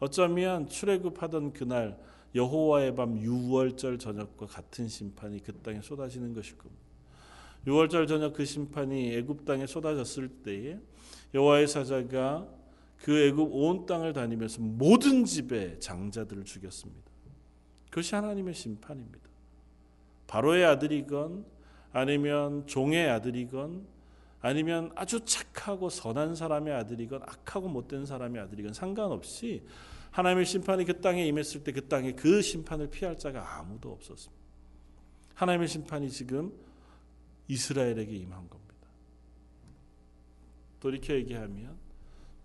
어쩌면 0.00 0.68
출애굽하던 0.68 1.52
그날 1.52 1.98
여호와의 2.34 2.94
밤 2.94 3.18
유월절 3.18 3.98
저녁과 3.98 4.46
같은 4.46 4.88
심판이 4.88 5.42
그 5.42 5.52
땅에 5.54 5.80
쏟아지는 5.80 6.34
것일 6.34 6.56
겁니다. 6.58 6.82
유월절 7.66 8.06
저녁 8.06 8.32
그 8.32 8.44
심판이 8.44 9.14
애굽 9.16 9.44
땅에 9.44 9.66
쏟아졌을 9.66 10.28
때에 10.28 10.78
여호와의 11.34 11.68
사자가 11.68 12.48
그 13.02 13.18
애굽 13.18 13.50
온 13.52 13.86
땅을 13.86 14.12
다니면서 14.12 14.60
모든 14.60 15.24
집의 15.24 15.80
장자들을 15.80 16.44
죽였습니다. 16.44 17.10
그것이 17.90 18.14
하나님의 18.14 18.54
심판입니다. 18.54 19.28
바로의 20.26 20.64
아들이건 20.64 21.44
아니면 21.92 22.66
종의 22.66 23.08
아들이건 23.08 23.86
아니면 24.40 24.92
아주 24.94 25.24
착하고 25.24 25.88
선한 25.88 26.34
사람의 26.34 26.74
아들이건 26.74 27.22
악하고 27.22 27.68
못된 27.68 28.06
사람의 28.06 28.42
아들이건 28.42 28.72
상관없이 28.72 29.64
하나님의 30.10 30.46
심판이 30.46 30.84
그 30.84 31.00
땅에 31.00 31.26
임했을 31.26 31.64
때 31.64 31.72
그 31.72 31.88
땅에 31.88 32.12
그 32.12 32.42
심판을 32.42 32.88
피할 32.88 33.16
자가 33.16 33.58
아무도 33.58 33.92
없었습니다. 33.92 34.42
하나님의 35.34 35.68
심판이 35.68 36.10
지금 36.10 36.52
이스라엘에게 37.48 38.14
임한 38.16 38.48
겁니다. 38.48 38.74
돌이켜 40.80 41.14
얘기하면 41.14 41.76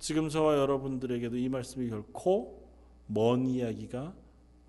지금 0.03 0.27
저와 0.27 0.57
여러분들에게도 0.57 1.37
이 1.37 1.47
말씀이 1.47 1.89
결코 1.89 2.61
먼 3.07 3.47
이야기가 3.47 4.13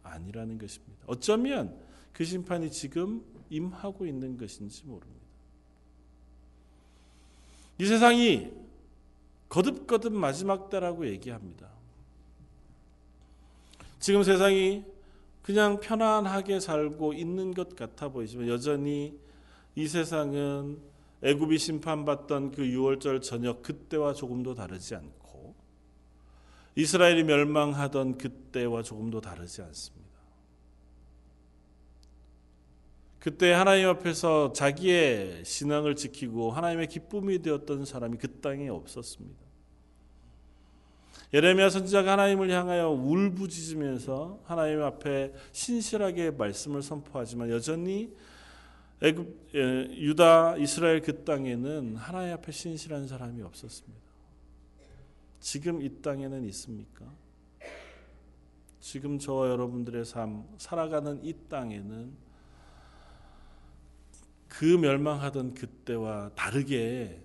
아니라는 0.05 0.59
것입니다. 0.59 1.03
어쩌면 1.09 1.77
그 2.13 2.25
심판이 2.25 2.71
지금 2.71 3.25
임하고 3.51 4.07
있는 4.07 4.37
것인지 4.37 4.85
모릅니다. 4.85 5.27
이 7.79 7.85
세상이 7.85 8.53
거듭거듭 9.49 10.13
마지막 10.13 10.71
때라고 10.71 11.09
얘기합니다. 11.09 11.69
지금 13.99 14.23
세상이 14.23 14.85
그냥 15.43 15.81
편안하게 15.81 16.61
살고 16.61 17.13
있는 17.13 17.53
것 17.53 17.75
같아 17.75 18.09
보이지만 18.09 18.47
여전히 18.47 19.19
이 19.75 19.89
세상은 19.89 20.79
애굽이 21.25 21.59
심판받던 21.59 22.53
그 22.53 22.63
6월절 22.63 23.21
저녁 23.21 23.63
그때와 23.63 24.15
조금도 24.15 24.55
다르지 24.55 24.95
않고 24.95 25.24
이스라엘이 26.77 27.25
멸망하던 27.25 28.19
그때와 28.19 28.83
조금도 28.83 29.21
다르지 29.21 29.63
않습니다. 29.63 30.05
그때 33.21 33.53
하나님 33.53 33.89
앞에서 33.89 34.53
자기의 34.53 35.45
신앙을 35.45 35.97
지키고 35.97 36.51
하나님의 36.51 36.89
기쁨이 36.89 37.41
되었던 37.41 37.87
사람이 37.87 38.19
그 38.19 38.41
땅에 38.41 38.69
없었습니다. 38.69 39.45
예레미야 41.33 41.71
선지자가 41.71 42.13
하나님을 42.13 42.51
향하여 42.51 42.91
울부짖으면서 42.91 44.41
하나님 44.45 44.83
앞에 44.83 45.33
신실하게 45.53 46.33
말씀을 46.33 46.83
선포하지만 46.83 47.51
여전히 47.51 48.15
애굽, 49.03 49.51
예, 49.55 49.61
유다, 49.97 50.57
이스라엘 50.59 51.01
그 51.01 51.25
땅에는 51.25 51.97
하나님 51.97 52.35
앞에 52.35 52.53
신실한 52.53 53.09
사람이 53.09 53.43
없었습니다. 53.43 54.04
지금 55.45 55.83
이 55.83 56.01
땅에는 56.01 56.43
있습니까? 56.45 57.05
지금 58.81 59.19
저와 59.19 59.51
여러분들의 59.51 60.03
삶, 60.07 60.49
살아가는 60.57 61.23
이 61.23 61.35
땅에는 61.51 62.15
그 64.49 64.65
멸망하던 64.65 65.53
그때와 65.53 66.31
다르게 66.35 67.23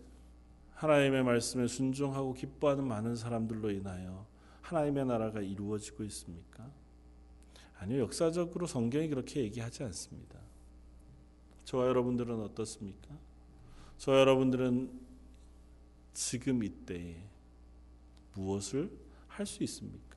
하나님의 0.73 1.23
말씀에 1.23 1.67
순종하고 1.67 2.33
기뻐하는 2.33 2.85
많은 2.85 3.15
사람들로 3.15 3.71
인하여 3.71 4.27
하나님의 4.63 5.05
나라가 5.05 5.39
이루어지고 5.39 6.03
있습니까? 6.03 6.69
아니요, 7.77 8.01
역사적으로 8.01 8.67
성경이 8.67 9.07
그렇게 9.07 9.43
얘기하지 9.43 9.83
않습니다. 9.83 10.37
저와 11.63 11.87
여러분들은 11.87 12.37
어떻습니까? 12.41 13.17
저와 13.97 14.19
여러분들은 14.19 15.07
지금 16.13 16.65
이때에 16.65 17.29
무엇을 18.33 18.91
할 19.27 19.45
수 19.45 19.63
있습니까? 19.63 20.15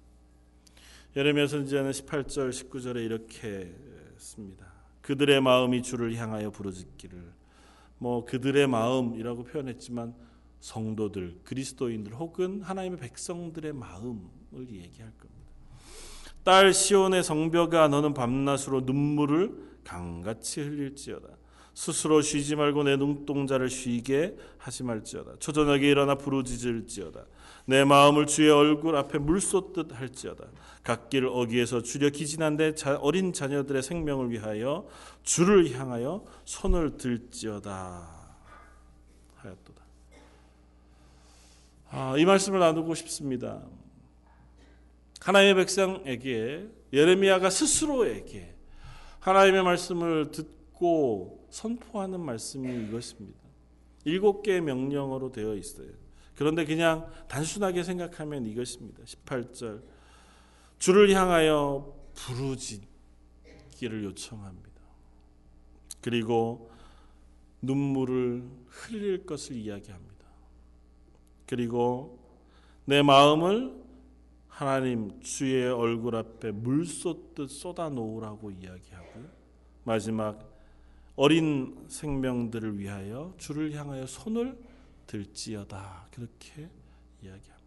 예레미야 1.14 1.46
선지자는 1.46 1.90
18절 1.90 2.50
19절에 2.50 3.04
이렇게 3.04 3.74
씁니다. 4.16 4.72
그들의 5.02 5.40
마음이 5.40 5.82
주를 5.82 6.14
향하여 6.16 6.50
부르짖기를 6.50 7.32
뭐 7.98 8.24
그들의 8.24 8.66
마음이라고 8.66 9.44
표현했지만 9.44 10.14
성도들, 10.60 11.40
그리스도인들 11.44 12.14
혹은 12.14 12.62
하나님의 12.62 12.98
백성들의 12.98 13.72
마음을 13.72 14.20
얘기할 14.70 15.12
겁니다. 15.18 15.42
딸 16.44 16.72
시온의 16.72 17.22
성벽아 17.22 17.88
너는 17.88 18.14
밤낮으로 18.14 18.80
눈물을 18.80 19.78
강같이 19.84 20.60
흘릴지어다. 20.62 21.28
스스로 21.74 22.20
쉬지 22.22 22.54
말고 22.56 22.82
내 22.84 22.96
눈동자를 22.96 23.70
쉬게 23.70 24.36
하지 24.58 24.82
말지어다. 24.82 25.36
초저녁에 25.38 25.88
일어나 25.88 26.16
부르짖을지어다. 26.16 27.24
내 27.64 27.84
마음을 27.84 28.26
주의 28.26 28.50
얼굴 28.50 28.96
앞에 28.96 29.18
물 29.18 29.40
쏟듯 29.40 29.98
할지어다. 29.98 30.44
갓길 30.82 31.26
어기에서 31.26 31.82
주려 31.82 32.10
기진한데 32.10 32.74
어린 33.00 33.32
자녀들의 33.32 33.82
생명을 33.82 34.30
위하여 34.30 34.86
주를 35.22 35.72
향하여 35.72 36.24
손을 36.44 36.96
들지어다 36.96 38.36
하였도다. 39.36 39.82
아, 41.90 42.16
이 42.18 42.24
말씀을 42.24 42.58
나누고 42.58 42.94
싶습니다. 42.96 43.62
하나님의 45.20 45.54
백성에게 45.54 46.68
예레미야가 46.92 47.48
스스로에게 47.48 48.56
하나님의 49.20 49.62
말씀을 49.62 50.32
듣고 50.32 51.46
선포하는 51.50 52.18
말씀이 52.20 52.88
이것입니다. 52.88 53.38
일곱 54.04 54.42
개의 54.42 54.60
명령어로 54.62 55.30
되어 55.30 55.54
있어요. 55.54 56.01
그런데 56.34 56.64
그냥 56.64 57.10
단순하게 57.28 57.82
생각하면 57.82 58.46
이것입니다. 58.46 59.02
18절 59.04 59.82
주를 60.78 61.10
향하여 61.14 61.94
부르짖기를 62.14 64.04
요청합니다. 64.04 64.70
그리고 66.00 66.70
눈물을 67.60 68.42
흘릴 68.66 69.24
것을 69.24 69.56
이야기합니다. 69.56 70.12
그리고 71.46 72.18
내 72.84 73.02
마음을 73.02 73.80
하나님 74.48 75.20
주의 75.20 75.66
얼굴 75.68 76.16
앞에 76.16 76.50
물 76.50 76.84
쏟듯 76.84 77.48
쏟아 77.50 77.88
놓으라고 77.88 78.50
이야기하고 78.50 79.24
마지막 79.84 80.50
어린 81.14 81.84
생명들을 81.88 82.78
위하여 82.78 83.34
주를 83.38 83.72
향하여 83.72 84.06
손을 84.06 84.58
들지어다 85.06 86.08
그렇게 86.10 86.68
이야기합니다. 87.22 87.62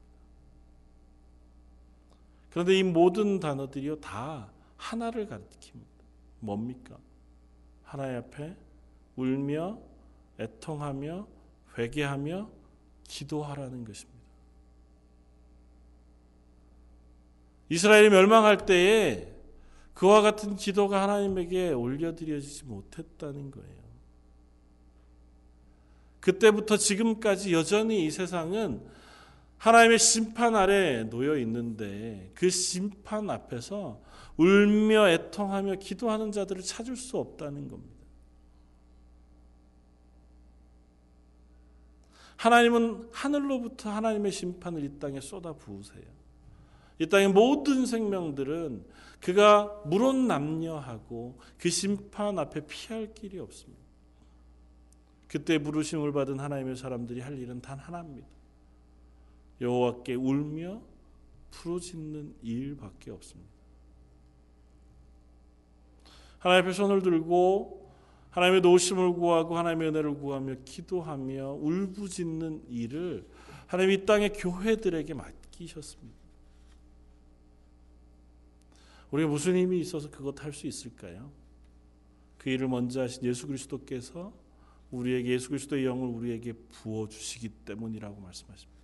그런데 2.50 2.78
이 2.80 2.84
모든 2.84 3.40
단어들이요 3.40 4.00
다 4.00 4.52
하나를 4.78 5.28
가리킵니다. 5.28 5.86
뭡니까? 6.40 6.98
하나님 7.84 8.18
앞에 8.18 8.56
울며 9.16 9.80
애통하며 10.40 11.28
회개하며 11.78 12.50
기도하라는 13.04 13.86
것입니다. 13.86 14.16
이스라엘이 17.70 18.10
멸망할 18.10 18.66
때에 18.66 19.34
그와 19.94 20.22
같은 20.22 20.56
기도가 20.56 21.02
하나님에게 21.04 21.72
올려드려지지 21.72 22.66
못했다는 22.66 23.52
거예요. 23.52 23.75
그때부터 26.26 26.76
지금까지 26.76 27.54
여전히 27.54 28.04
이 28.04 28.10
세상은 28.10 28.82
하나님의 29.60 30.00
심판 30.00 30.56
아래 30.56 31.04
놓여 31.04 31.38
있는데 31.38 32.32
그 32.34 32.50
심판 32.50 33.30
앞에서 33.30 34.02
울며 34.36 35.08
애통하며 35.10 35.76
기도하는 35.76 36.32
자들을 36.32 36.64
찾을 36.64 36.98
수 36.98 37.20
없다는 37.20 37.68
겁니다. 37.68 37.94
하나님은 42.38 43.10
하늘로부터 43.12 43.92
하나님의 43.92 44.32
심판을 44.32 44.84
이 44.84 44.98
땅에 44.98 45.22
쏟아 45.22 45.54
부으세요. 45.54 46.04
이 46.98 47.08
땅의 47.08 47.28
모든 47.30 47.86
생명들은 47.86 48.84
그가 49.22 49.84
물론 49.86 50.28
남녀하고 50.28 51.40
그 51.60 51.70
심판 51.70 52.40
앞에 52.40 52.66
피할 52.66 53.14
길이 53.14 53.38
없습니다. 53.38 53.85
그때 55.28 55.58
부르심을 55.58 56.12
받은 56.12 56.40
하나님의 56.40 56.76
사람들이 56.76 57.22
할 57.22 57.38
일은 57.38 57.62
단 57.62 57.80
하나입니다. 57.80 58.28
여호와께 59.62 60.16
울며 60.16 60.82
부르짖는 61.52 62.36
일밖에 62.44 63.12
없습니다. 63.12 63.50
하나님 66.40 66.66
앞에 66.66 66.74
손을 66.74 67.02
들고 67.02 67.92
하나님의 68.30 68.62
노심을 68.62 69.14
구하고 69.14 69.58
하나님의 69.58 69.90
은혜를 69.90 70.16
구하며 70.16 70.56
기도하며 70.66 71.54
울부짖는 71.54 72.66
일을 72.70 73.26
하나님 73.66 73.92
이 73.92 74.06
땅의 74.06 74.34
교회들에게 74.34 75.14
맡기셨습니다. 75.14 76.16
우리가 79.12 79.30
무슨 79.30 79.56
힘이 79.56 79.80
있어서 79.80 80.10
그것 80.10 80.44
할 80.44 80.52
수 80.52 80.68
있을까요? 80.68 81.32
그 82.38 82.50
일을 82.50 82.68
먼저 82.68 83.02
하신 83.02 83.24
예수 83.24 83.48
그리스도께서 83.48 84.34
우리에게 84.92 85.30
예수 85.30 85.50
그리스도의 85.50 85.86
영을 85.86 86.08
우리에게 86.08 86.54
부어 86.54 87.08
주시기 87.08 87.50
때문이라고 87.66 88.20
말씀하십니다. 88.22 88.76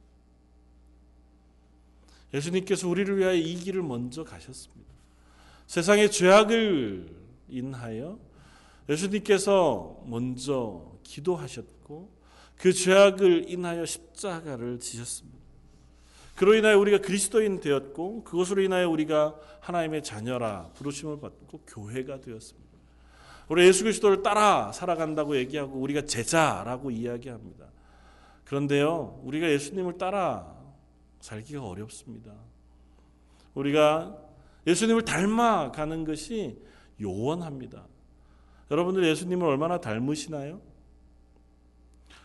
예수님께서 2.34 2.88
우리를 2.88 3.18
위하여 3.18 3.36
이 3.36 3.56
길을 3.56 3.82
먼저 3.84 4.24
가셨습니다. 4.24 4.92
세상의 5.68 6.12
죄악을 6.12 7.16
인하여 7.50 8.20
예수님께서 8.90 10.04
먼저 10.06 10.92
기도하셨고 11.04 12.10
그 12.58 12.74
죄악을 12.74 13.50
인하여 13.50 13.86
십자가를 13.86 14.80
지셨습니다. 14.80 15.40
그로 16.36 16.56
인하여 16.56 16.78
우리가 16.80 17.00
그리스도인 17.00 17.60
되었고 17.60 18.24
그것으로 18.24 18.62
인하여 18.62 18.90
우리가 18.90 19.36
하나님의 19.60 20.04
자녀라 20.04 20.70
부르심을 20.74 21.20
받고 21.20 21.62
교회가 21.68 22.22
되었습니다. 22.22 22.71
우리 23.52 23.68
예수 23.68 23.84
그리스도를 23.84 24.24
따라 24.24 24.72
살아간다고 24.72 25.36
얘기하고 25.36 25.78
우리가 25.78 26.04
제자라고 26.04 26.90
이야기합니다. 26.90 27.66
그런데요, 28.46 29.20
우리가 29.26 29.52
예수님을 29.52 29.98
따라 29.98 30.56
살기가 31.20 31.62
어렵습니다. 31.62 32.32
우리가 33.54 34.16
예수님을 34.66 35.04
닮아가는 35.04 36.06
것이 36.06 36.62
요원합니다. 37.02 37.88
여러분들 38.72 39.04
예수님을 39.04 39.46
얼마나 39.46 39.82
닮으시나요? 39.82 40.62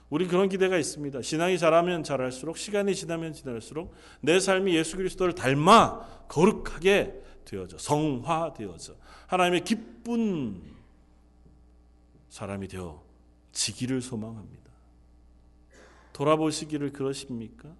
우리 0.08 0.28
그런 0.28 0.48
기대가 0.48 0.78
있습니다. 0.78 1.22
신앙이 1.22 1.58
자라면 1.58 2.04
자랄수록 2.04 2.56
시간이 2.56 2.94
지나면 2.94 3.32
지날수록 3.32 3.92
내 4.20 4.38
삶이 4.38 4.76
예수 4.76 4.96
그리스도를 4.96 5.34
닮아 5.34 6.26
거룩하게 6.28 7.20
되어져 7.44 7.78
성화되어져 7.78 8.94
하나님의 9.26 9.64
기쁜 9.64 10.75
사람이 12.36 12.68
되어 12.68 13.02
지기를 13.52 14.02
소망합니다. 14.02 14.70
돌아보시기를 16.12 16.92
그러십니까? 16.92 17.74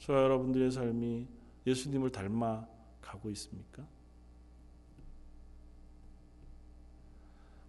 저와 0.00 0.24
여러분들의 0.24 0.70
삶이 0.70 1.26
예수님을 1.66 2.12
닮아 2.12 2.66
가고 3.00 3.30
있습니까? 3.30 3.86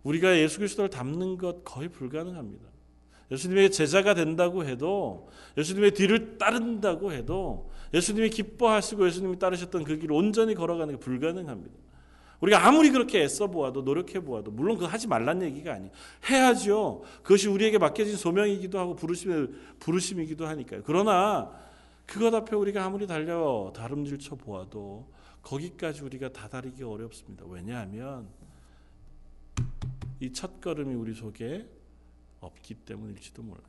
우리가 0.04 0.38
예수 0.38 0.58
그리스도를 0.58 0.90
닮는 0.90 1.38
것 1.38 1.64
거의 1.64 1.88
불가능합니다. 1.88 2.66
예수님의 3.32 3.72
제자가 3.72 4.16
된다고 4.16 4.66
해도 4.66 5.30
예수님의 5.58 5.94
뒤를 5.94 6.38
따른다고 6.38 7.14
해도 7.14 7.72
예수님이 7.94 8.30
기뻐하시고 8.30 9.08
예수님이 9.08 9.40
따르셨던 9.40 9.86
그 9.86 9.98
길을 9.98 10.14
온전히 10.14 10.56
걸어가는 10.56 10.96
게 10.96 11.00
불가능합니다. 11.00 11.91
우리가 12.42 12.66
아무리 12.68 12.90
그렇게 12.90 13.22
애써 13.22 13.48
보아도 13.48 13.82
노력해 13.84 14.20
보아도 14.20 14.52
물론 14.52 14.78
그 14.78 14.86
하지 14.86 15.08
말란 15.08 15.42
얘기가 15.44 15.74
아니에요. 15.74 15.92
해야죠. 16.30 17.04
그것이 17.24 17.48
우리에게 17.48 17.78
맡겨진 17.78 18.16
소명이기도 18.18 18.80
하고 18.80 18.96
부르심 18.96 19.56
부르심이기도 19.80 20.48
하니까요. 20.48 20.82
그러나 20.84 21.52
그것 22.06 22.34
앞에 22.34 22.56
우리가 22.56 22.84
아무리 22.84 23.08
달려 23.08 23.72
다름질 23.76 24.20
쳐 24.20 24.36
보아도 24.36 25.08
거기까지 25.44 26.02
우리가 26.04 26.30
다다르기 26.30 26.84
어렵습니다. 26.84 27.46
왜냐하면 27.48 28.28
이 30.20 30.32
첫 30.34 30.62
걸음이 30.62 30.94
우리 30.94 31.14
속에 31.16 31.68
없기 32.42 32.76
때문일지도 32.76 33.42
몰라요. 33.42 33.64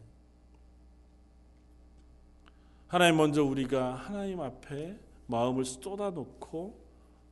하나님 2.88 3.16
먼저 3.16 3.42
우리가 3.42 3.94
하나님 3.94 4.40
앞에 4.40 4.98
마음을 5.26 5.64
쏟아놓고 5.64 6.81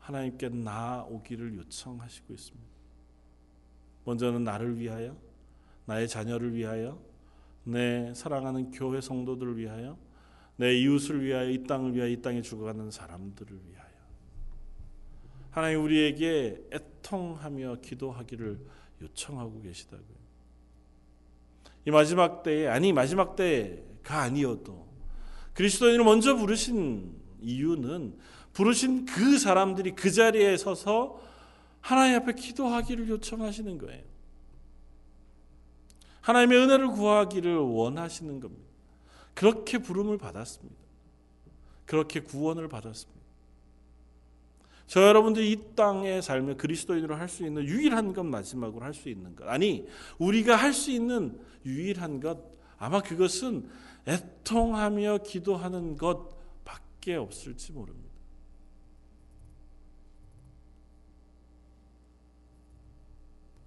하나님께 0.01 0.49
나오기를 0.49 1.57
요청하시고 1.59 2.35
있습니다. 2.35 2.71
먼저는 4.05 4.45
나를 4.45 4.79
위하여, 4.79 5.17
나의 5.87 6.09
자녀를 6.09 6.55
위하여, 6.55 7.01
내 7.65 8.13
사랑하는 8.15 8.71
교회 8.73 9.01
성도들을 9.01 9.57
위하여, 9.57 9.97
내 10.57 10.75
이웃을 10.77 11.23
위하여, 11.23 11.49
이 11.49 11.65
땅을 11.65 11.95
위하여, 11.95 12.11
이 12.11 12.21
땅에 12.21 12.43
죽어가는 12.43 12.91
사람들을 12.91 13.61
위하여. 13.69 13.91
하나님 15.51 15.83
우리에게 15.83 16.69
애통하며 16.73 17.77
기도하기를 17.83 18.59
요청하고 19.03 19.61
계시다고요. 19.63 20.21
이 21.87 21.91
마지막 21.91 22.43
때에 22.43 22.69
아니 22.69 22.93
마지막 22.93 23.37
때가 23.37 24.21
아니어도 24.21 24.87
그리스도인을 25.55 26.05
먼저 26.05 26.37
부르신 26.37 27.15
이유는 27.41 28.19
부르신 28.61 29.07
그 29.07 29.39
사람들이 29.39 29.93
그 29.93 30.11
자리에 30.11 30.59
서서 30.59 31.19
하나님 31.81 32.17
앞에 32.17 32.35
기도하기를 32.35 33.09
요청하시는 33.09 33.79
거예요. 33.79 34.03
하나님의 36.21 36.59
은혜를 36.59 36.89
구하기를 36.89 37.57
원하시는 37.57 38.39
겁니다. 38.39 38.69
그렇게 39.33 39.79
부름을 39.79 40.19
받았습니다. 40.19 40.79
그렇게 41.87 42.21
구원을 42.21 42.69
받았습니다. 42.69 43.19
저 44.87 45.09
여러분들이 45.09 45.53
이 45.53 45.75
땅에 45.75 46.21
살며 46.21 46.59
그리스도인으로 46.59 47.15
할 47.15 47.29
수 47.29 47.47
있는 47.47 47.65
유일한 47.65 48.13
것 48.13 48.25
마지막으로 48.25 48.85
할 48.85 48.93
수 48.93 49.09
있는 49.09 49.35
것 49.37 49.49
아니 49.49 49.89
우리가 50.19 50.57
할 50.57 50.75
수 50.75 50.91
있는 50.91 51.41
유일한 51.65 52.21
것 52.21 52.39
아마 52.77 53.01
그것은 53.01 53.71
애통하며 54.07 55.19
기도하는 55.25 55.97
것밖에 55.97 57.15
없을지 57.15 57.73
모릅니다. 57.73 58.10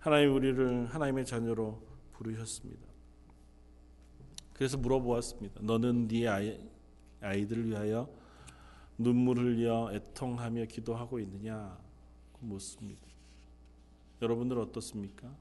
하나님 0.04 0.36
우리를 0.36 0.88
하나님의 0.88 1.26
자녀로 1.26 1.82
부르셨습니다. 2.12 2.86
그래서 4.52 4.78
물어보았습니다. 4.78 5.62
너는 5.64 6.10
네 6.10 6.28
아이, 6.28 6.60
아이들을 7.22 7.68
위하여 7.68 8.10
눈물 8.98 9.38
흘려 9.38 9.94
애통하며 9.94 10.66
기도하고 10.66 11.22
있느냐 11.22 11.78
묻습니다. 12.42 13.02
여러분들 14.22 14.60
어떻습니까? 14.60 15.34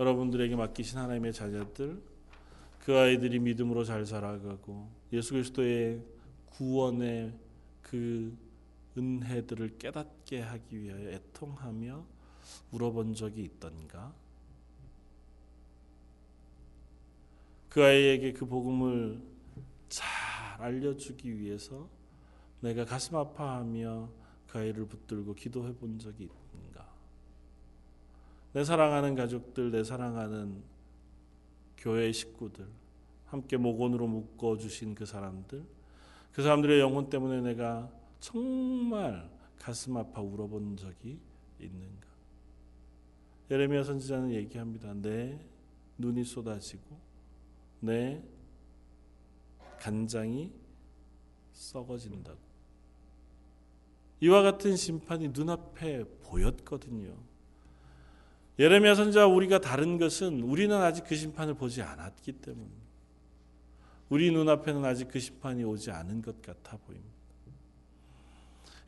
여러분들에게 0.00 0.56
맡기신 0.56 0.98
하나님의 0.98 1.32
자녀들 1.32 2.02
그 2.80 2.98
아이들이 2.98 3.38
믿음으로 3.38 3.84
잘 3.84 4.04
자라가고 4.04 4.88
예수 5.12 5.34
그리스도의 5.34 6.02
구원의 6.46 7.32
그 7.80 8.36
은혜들을 8.98 9.78
깨닫게 9.78 10.40
하기 10.40 10.82
위하여 10.82 11.10
애통하며 11.10 12.15
울어본 12.72 13.14
적이 13.14 13.44
있던가? 13.44 14.12
그 17.68 17.84
아이에게 17.84 18.32
그 18.32 18.46
복음을 18.46 19.20
잘 19.88 20.06
알려주기 20.62 21.38
위해서 21.38 21.88
내가 22.60 22.84
가슴 22.84 23.16
아파하며 23.16 24.08
그 24.48 24.58
아이를 24.58 24.86
붙들고 24.86 25.34
기도해 25.34 25.74
본 25.74 25.98
적이 25.98 26.24
있는가? 26.24 26.86
내 28.52 28.64
사랑하는 28.64 29.14
가족들, 29.14 29.70
내 29.70 29.84
사랑하는 29.84 30.62
교회 31.76 32.10
식구들, 32.10 32.66
함께 33.26 33.56
목원으로 33.56 34.06
묶어 34.06 34.56
주신 34.56 34.94
그 34.94 35.04
사람들, 35.04 35.62
그 36.32 36.42
사람들의 36.42 36.80
영혼 36.80 37.10
때문에 37.10 37.42
내가 37.42 37.90
정말 38.20 39.28
가슴 39.58 39.96
아파 39.96 40.22
울어본 40.22 40.76
적이 40.78 41.18
있는가? 41.60 42.05
예레미야 43.50 43.84
선지자는 43.84 44.32
얘기합니다. 44.32 44.92
내 44.94 45.38
눈이 45.98 46.24
쏟아지고 46.24 46.98
내 47.80 48.22
간장이 49.78 50.50
썩어진다고. 51.52 52.38
이와 54.20 54.42
같은 54.42 54.76
심판이 54.76 55.28
눈앞에 55.28 56.04
보였거든요. 56.22 57.14
예레미야 58.58 58.94
선지자 58.94 59.26
우리가 59.26 59.60
다른 59.60 59.98
것은 59.98 60.40
우리는 60.42 60.74
아직 60.74 61.04
그 61.04 61.14
심판을 61.14 61.54
보지 61.54 61.82
않았기 61.82 62.32
때문. 62.32 62.68
우리 64.08 64.30
눈앞에는 64.30 64.84
아직 64.84 65.08
그 65.08 65.20
심판이 65.20 65.62
오지 65.64 65.90
않은 65.90 66.22
것 66.22 66.40
같아 66.40 66.76
보입니다. 66.78 67.14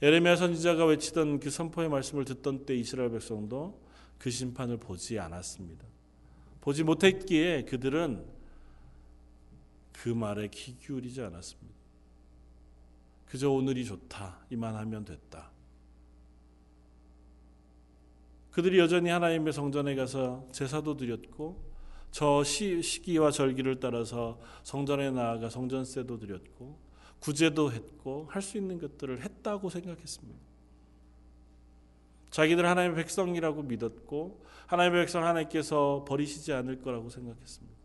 예레미야 0.00 0.36
선지자가 0.36 0.86
외치던 0.86 1.40
그 1.40 1.50
선포의 1.50 1.88
말씀을 1.88 2.24
듣던 2.24 2.64
때 2.64 2.74
이스라엘 2.74 3.10
백성도 3.10 3.78
그 4.18 4.30
심판을 4.30 4.78
보지 4.78 5.18
않았습니다. 5.18 5.86
보지 6.60 6.84
못했기에 6.84 7.64
그들은 7.64 8.26
그 9.92 10.08
말에 10.08 10.48
귀 10.48 10.76
기울이지 10.76 11.22
않았습니다. 11.22 11.78
그저 13.26 13.50
오늘이 13.50 13.84
좋다 13.84 14.38
이만 14.50 14.74
하면 14.74 15.04
됐다. 15.04 15.50
그들이 18.50 18.78
여전히 18.78 19.10
하나님의 19.10 19.52
성전에 19.52 19.94
가서 19.94 20.48
제사도 20.52 20.96
드렸고 20.96 21.68
저 22.10 22.42
시, 22.42 22.82
시기와 22.82 23.30
절기를 23.30 23.78
따라서 23.80 24.40
성전에 24.64 25.10
나아가 25.10 25.50
성전세도 25.50 26.18
드렸고 26.18 26.78
구제도 27.20 27.70
했고 27.70 28.26
할 28.30 28.42
수 28.42 28.56
있는 28.56 28.78
것들을 28.78 29.22
했다고 29.22 29.68
생각했습니다. 29.68 30.47
자기들 32.30 32.66
하나님의 32.66 32.96
백성이라고 32.96 33.62
믿었고 33.62 34.44
하나님의 34.66 35.02
백성 35.02 35.24
하나님께서 35.24 36.04
버리시지 36.06 36.52
않을 36.52 36.82
거라고 36.82 37.08
생각했습니다. 37.08 37.76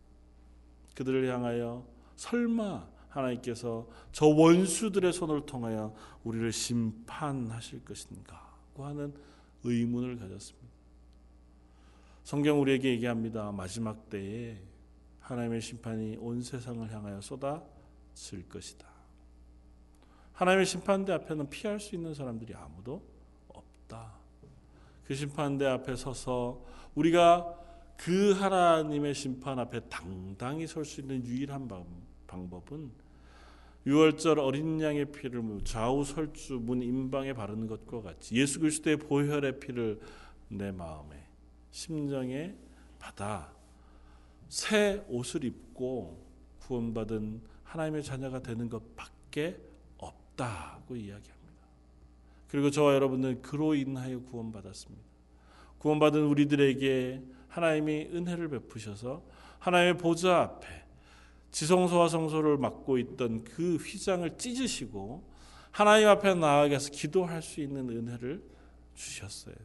그들을 0.94 1.28
향하여 1.32 1.86
설마 2.16 2.86
하나님께서 3.08 3.88
저 4.12 4.26
원수들의 4.26 5.12
손을 5.12 5.46
통하여 5.46 5.94
우리를 6.24 6.52
심판하실 6.52 7.84
것인가고 7.84 8.84
하는 8.84 9.14
의문을 9.62 10.18
가졌습니다. 10.18 10.68
성경 12.22 12.60
우리에게 12.60 12.90
얘기합니다. 12.90 13.52
마지막 13.52 14.08
때에 14.08 14.58
하나님의 15.20 15.60
심판이 15.60 16.16
온 16.18 16.42
세상을 16.42 16.90
향하여 16.90 17.20
쏟아질 17.20 18.48
것이다. 18.48 18.86
하나님의 20.32 20.66
심판대 20.66 21.12
앞에는 21.12 21.48
피할 21.48 21.80
수 21.80 21.94
있는 21.94 22.12
사람들이 22.14 22.54
아무도 22.54 23.02
없다. 23.48 24.23
그 25.06 25.14
심판대 25.14 25.66
앞에 25.66 25.96
서서 25.96 26.64
우리가 26.94 27.60
그 27.96 28.32
하나님의 28.32 29.14
심판 29.14 29.58
앞에 29.58 29.80
당당히 29.88 30.66
설 30.66 30.84
수 30.84 31.00
있는 31.00 31.24
유일한 31.24 31.68
방법은 32.26 32.90
유월절 33.86 34.38
어린 34.38 34.80
양의 34.80 35.12
피를 35.12 35.42
좌우 35.64 36.04
설주 36.04 36.54
문 36.54 36.82
임방에 36.82 37.34
바르는 37.34 37.66
것과 37.66 38.00
같이 38.00 38.34
예수 38.36 38.60
그리스도의 38.60 38.96
보혈의 38.96 39.60
피를 39.60 40.00
내 40.48 40.72
마음에 40.72 41.26
심정에 41.70 42.54
받아 42.98 43.52
새 44.48 45.04
옷을 45.08 45.44
입고 45.44 46.24
구원받은 46.60 47.42
하나님의 47.64 48.02
자녀가 48.02 48.40
되는 48.40 48.70
것밖에 48.70 49.58
없다고 49.98 50.96
이야기합니다. 50.96 51.33
그리고 52.54 52.70
저와 52.70 52.94
여러분은 52.94 53.42
그로 53.42 53.74
인하여 53.74 54.20
구원받았습니다. 54.20 55.04
구원받은 55.78 56.22
우리들에게 56.22 57.20
하나님이 57.48 58.10
은혜를 58.14 58.48
베푸셔서 58.48 59.24
하나님의 59.58 59.98
보좌 59.98 60.40
앞에 60.42 60.68
지성소와 61.50 62.06
성소를 62.06 62.56
맡고 62.58 62.98
있던 62.98 63.42
그 63.42 63.74
휘장을 63.74 64.38
찢으시고 64.38 65.28
하나님 65.72 66.06
앞에 66.06 66.34
나아가서 66.34 66.92
기도할 66.92 67.42
수 67.42 67.60
있는 67.60 67.88
은혜를 67.88 68.40
주셨어요. 68.94 69.56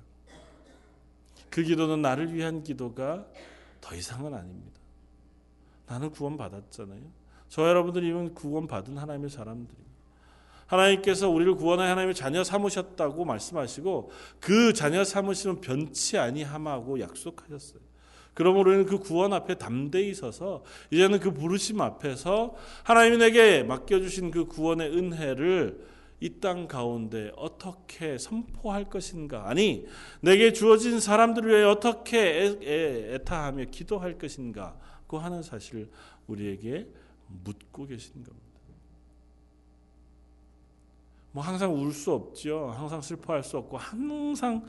그 1.52 1.62
기도는 1.62 2.02
나를 2.02 2.34
위한 2.34 2.64
기도가 2.64 3.28
더 3.82 3.96
이상은 3.96 4.34
아닙니다. 4.34 4.80
나는 5.86 6.10
구원받았잖아요. 6.10 7.04
저 7.50 7.68
여러분들이 7.70 8.10
이 8.10 8.30
구원받은 8.34 8.98
하나님의 8.98 9.30
사람들입니다. 9.30 9.89
하나님께서 10.70 11.30
우리를 11.30 11.56
구원하여 11.56 11.92
하나님의 11.92 12.14
자녀 12.14 12.44
삼으셨다고 12.44 13.26
말씀하시고 13.26 14.12
그 14.40 14.72
자녀 14.74 15.04
삼으시면 15.04 15.62
변치 15.62 16.18
아니함하고 16.18 17.00
약속하셨어요. 17.00 17.80
그러므로 18.36 18.70
우리는 18.70 18.86
그 18.86 19.00
구원 19.00 19.34
앞에 19.34 19.56
담대히 19.56 20.14
서서 20.14 20.64
이제는 20.92 21.20
그 21.20 21.34
부르심 21.34 21.82
앞에서 21.82 22.56
하나님이 22.84 23.18
내게 23.18 23.64
맡겨주신 23.64 24.32
그 24.32 24.46
구원의 24.46 24.96
은혜를 24.96 25.88
이땅 26.22 26.68
가운데 26.68 27.32
어떻게 27.36 28.18
선포할 28.18 28.86
것인가? 28.86 29.50
아니, 29.50 29.88
내게 30.22 30.54
주어진 30.54 31.00
사람들을 31.00 31.50
위해 31.50 31.64
어떻게 31.64 32.58
애 32.62 33.18
타하며 33.24 33.66
기도할 33.72 34.18
것인가? 34.18 34.78
그 35.08 35.16
하는 35.16 35.42
사실을 35.42 35.90
우리에게 36.28 36.88
묻고 37.44 37.88
계신 37.88 38.24
겁니다. 38.24 38.49
뭐 41.32 41.44
항상 41.44 41.74
울 41.76 41.92
수 41.92 42.12
없죠. 42.12 42.70
항상 42.76 43.02
슬퍼할 43.02 43.44
수 43.44 43.58
없고 43.58 43.78
항상 43.78 44.64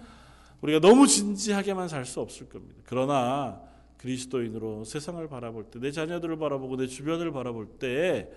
우리가 0.60 0.80
너무 0.80 1.06
진지하게만 1.06 1.88
살 1.88 2.04
수 2.04 2.20
없을 2.20 2.48
겁니다. 2.48 2.82
그러나 2.84 3.62
그리스도인으로 3.96 4.84
세상을 4.84 5.26
바라볼 5.28 5.64
때, 5.70 5.78
내 5.78 5.90
자녀들을 5.90 6.38
바라보고 6.38 6.76
내 6.76 6.86
주변을 6.86 7.32
바라볼 7.32 7.78
때 7.78 8.30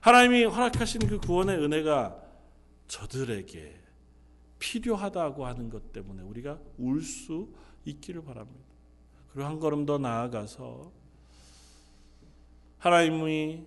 하나님이 0.00 0.44
허락하신 0.44 1.06
그 1.06 1.18
구원의 1.18 1.58
은혜가 1.58 2.16
저들에게 2.88 3.78
필요하다고 4.58 5.46
하는 5.46 5.68
것 5.70 5.92
때문에 5.92 6.22
우리가 6.22 6.58
울 6.78 7.00
수 7.02 7.48
있기를 7.84 8.22
바랍니다. 8.24 8.64
그리고 9.32 9.48
한 9.48 9.58
걸음 9.58 9.86
더 9.86 9.96
나아가서 9.96 10.92
하나님이 12.78 13.64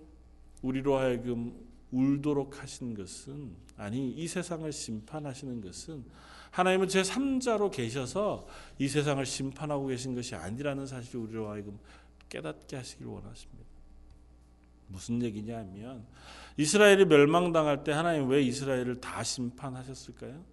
우리로 0.61 0.97
하여금 0.97 1.62
울도록 1.93 2.61
하신 2.61 2.95
것은 2.95 3.55
아니 3.77 4.09
이 4.09 4.27
세상을 4.27 4.69
심판하시는 4.71 5.61
것은 5.61 6.03
하나님은 6.51 6.87
제 6.87 7.01
3자로 7.01 7.71
계셔서 7.71 8.47
이 8.77 8.87
세상을 8.87 9.23
심판하고 9.25 9.87
계신 9.87 10.13
것이 10.15 10.35
아니라는 10.35 10.85
사실을 10.85 11.21
우리로 11.21 11.49
하여금 11.49 11.79
깨닫게 12.29 12.75
하시길 12.75 13.05
원하십니다. 13.05 13.63
무슨 14.87 15.21
얘기냐면 15.23 16.05
이스라엘이 16.57 17.05
멸망당할 17.05 17.83
때 17.83 17.91
하나님 17.91 18.27
왜 18.29 18.41
이스라엘을 18.43 19.01
다 19.01 19.23
심판하셨을까요? 19.23 20.43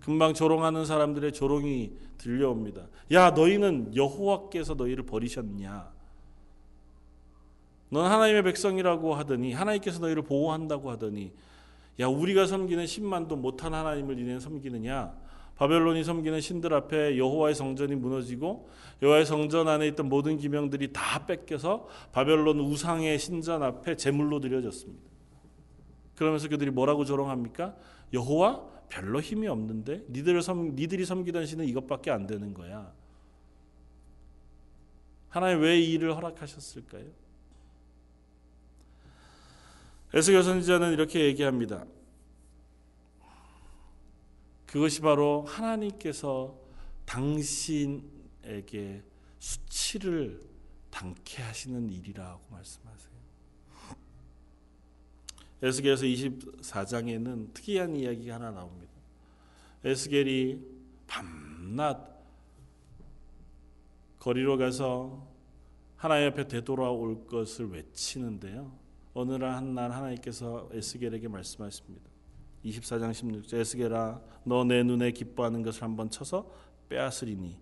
금방 0.00 0.34
조롱하는 0.34 0.84
사람들의 0.84 1.32
조롱이 1.32 1.92
들려옵니다. 2.18 2.88
야 3.12 3.30
너희는 3.30 3.94
여호와께서 3.94 4.74
너희를 4.74 5.06
버리셨냐? 5.06 5.95
넌 7.90 8.10
하나님의 8.10 8.42
백성이라고 8.42 9.14
하더니 9.14 9.52
하나님께서 9.52 10.00
너희를 10.00 10.22
보호한다고 10.22 10.90
하더니 10.90 11.32
야 12.00 12.08
우리가 12.08 12.46
섬기는 12.46 12.84
10만도 12.84 13.36
못한 13.36 13.72
하나님을 13.74 14.16
니네 14.16 14.40
섬기느냐 14.40 15.14
바벨론이 15.56 16.04
섬기는 16.04 16.40
신들 16.40 16.74
앞에 16.74 17.16
여호와의 17.16 17.54
성전이 17.54 17.94
무너지고 17.94 18.68
여호와의 19.00 19.24
성전 19.24 19.68
안에 19.68 19.86
있던 19.88 20.08
모든 20.08 20.36
기명들이 20.36 20.92
다 20.92 21.24
뺏겨서 21.24 21.88
바벨론 22.12 22.60
우상의 22.60 23.18
신전 23.18 23.62
앞에 23.62 23.96
제물로 23.96 24.40
드려졌습니다. 24.40 25.02
그러면서 26.14 26.48
그들이 26.48 26.70
뭐라고 26.70 27.04
조롱합니까? 27.06 27.74
여호와 28.12 28.66
별로 28.90 29.20
힘이 29.20 29.48
없는데 29.48 30.04
니들 30.10 30.42
섬 30.42 30.74
니들이 30.76 31.06
섬기던 31.06 31.46
신은 31.46 31.64
이것밖에 31.66 32.10
안 32.10 32.26
되는 32.26 32.52
거야. 32.52 32.92
하나님 35.28 35.60
왜 35.60 35.78
이 35.80 35.92
일을 35.92 36.14
허락하셨을까요? 36.16 37.04
에스겔 40.16 40.42
선지자는 40.42 40.94
이렇게 40.94 41.26
얘기합니다. 41.26 41.84
그것이 44.64 45.02
바로 45.02 45.42
하나님께서 45.42 46.58
당신에게 47.04 49.02
수치를 49.38 50.42
당케 50.88 51.42
하시는 51.42 51.90
일이라고 51.90 52.40
말씀하세요. 52.48 53.12
에스겔서 55.62 56.06
24장에는 56.06 57.52
특이한 57.52 57.94
이야기가 57.94 58.36
하나 58.36 58.50
나옵니다. 58.52 58.94
에스겔이 59.84 60.60
밤낮 61.06 62.16
거리로 64.18 64.56
가서 64.56 65.28
하나님 65.96 66.28
앞에 66.28 66.48
되돌아올 66.48 67.26
것을 67.26 67.68
외치는데요. 67.68 68.85
어느 69.16 69.32
날한날 69.32 69.92
하나님께서 69.92 70.68
에스겔에게 70.72 71.28
말씀하십니다. 71.28 72.04
24장 72.62 73.12
16절 73.12 73.54
에스겔아 73.54 74.20
너 74.44 74.62
내 74.64 74.82
눈에 74.82 75.10
기뻐하는 75.10 75.62
것을 75.62 75.84
한번 75.84 76.10
쳐서 76.10 76.50
빼앗으리니 76.90 77.58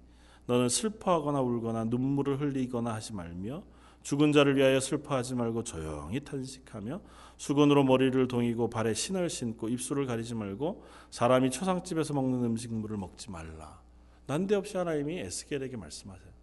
너는 0.46 0.68
슬퍼하거나 0.68 1.40
울거나 1.40 1.84
눈물을 1.84 2.40
흘리거나 2.40 2.92
하지 2.94 3.12
말며 3.12 3.62
죽은 4.02 4.32
자를 4.32 4.56
위하여 4.56 4.80
슬퍼하지 4.80 5.36
말고 5.36 5.62
조용히 5.62 6.24
탄식하며 6.24 7.00
수건으로 7.36 7.84
머리를 7.84 8.26
동이고 8.26 8.68
발에 8.68 8.92
신을 8.92 9.30
신고 9.30 9.68
입술을 9.68 10.06
가리지 10.06 10.34
말고 10.34 10.82
사람이 11.10 11.52
초상집에서 11.52 12.14
먹는 12.14 12.44
음식물을 12.44 12.96
먹지 12.96 13.30
말라. 13.30 13.80
난데없이 14.26 14.76
하나님이 14.76 15.20
에스겔에게 15.20 15.76
말씀하세요. 15.76 16.34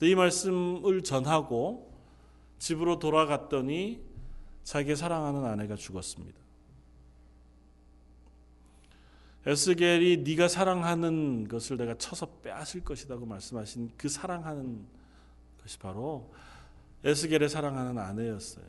이 0.00 0.14
말씀을 0.14 1.02
전하고 1.02 1.87
집으로 2.58 2.98
돌아갔더니 2.98 4.00
자기 4.64 4.94
사랑하는 4.94 5.44
아내가 5.44 5.76
죽었습니다. 5.76 6.38
에스겔이 9.46 10.18
네가 10.18 10.48
사랑하는 10.48 11.48
것을 11.48 11.78
내가 11.78 11.94
쳐서 11.94 12.26
빼앗을 12.42 12.84
것이라고 12.84 13.24
말씀하신 13.24 13.92
그 13.96 14.08
사랑하는 14.08 14.84
것이 15.62 15.78
바로 15.78 16.30
에스겔의 17.04 17.48
사랑하는 17.48 17.98
아내였어요. 17.98 18.64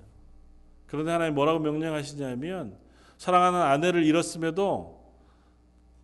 그런데 0.88 1.12
하나님 1.12 1.36
뭐라고 1.36 1.60
명령하시냐면 1.60 2.78
사랑하는 3.18 3.60
아내를 3.62 4.06
잃었음에도 4.06 5.00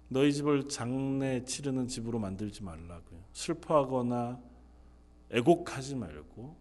너희 0.09 0.33
집을 0.33 0.67
장례 0.67 1.43
치르는 1.45 1.87
집으로 1.87 2.19
만들지 2.19 2.63
말라고요. 2.63 3.19
슬퍼하거나 3.33 4.39
애곡하지 5.31 5.95
말고 5.95 6.55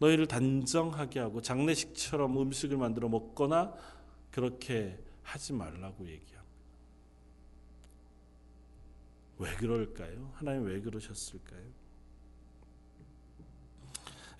너희를 0.00 0.26
단정하게 0.26 1.20
하고 1.20 1.40
장례식처럼 1.40 2.36
음식을 2.40 2.76
만들어 2.76 3.08
먹거나 3.08 3.72
그렇게 4.30 4.98
하지 5.22 5.52
말라고 5.52 6.04
얘기합니다. 6.06 6.40
왜 9.38 9.54
그럴까요? 9.54 10.32
하나님 10.34 10.64
왜 10.64 10.80
그러셨을까요? 10.80 11.80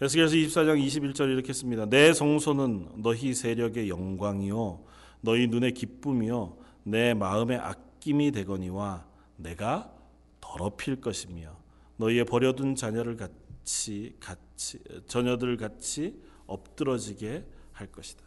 에스겔서 0.02 0.34
24장 0.34 0.82
21절 0.82 1.30
이렇게 1.30 1.52
씁니다. 1.52 1.84
내 1.84 2.14
성소는 2.14 3.02
너희 3.02 3.34
세력의 3.34 3.90
영광이요 3.90 4.82
너희 5.20 5.46
눈의 5.46 5.74
기쁨이요 5.74 6.56
내 6.84 7.12
마음의 7.12 7.58
아낌이 7.58 8.32
되거니와 8.32 9.06
내가 9.36 9.92
더럽힐 10.40 11.02
것이며 11.02 11.54
너희의 11.98 12.24
버려둔 12.24 12.76
자녀를 12.76 13.18
같이 13.18 14.16
같 14.20 14.38
이 14.60 15.06
자녀들 15.06 15.56
같이 15.56 16.20
엎드러지게 16.46 17.44
할 17.72 17.86
것이다. 17.86 18.22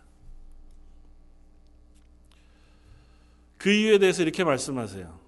그 3.58 3.72
이유에 3.72 4.00
대해서 4.00 4.24
이렇게 4.24 4.44
말씀하세요. 4.44 5.20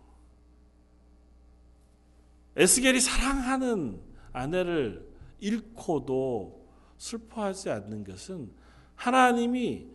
에스겔이 2.58 3.00
사랑하는 3.00 4.02
아내를 4.34 5.08
잃고도 5.40 6.66
슬퍼하지 6.98 7.70
않는 7.70 8.04
것은 8.04 8.52
하나님이 8.96 9.88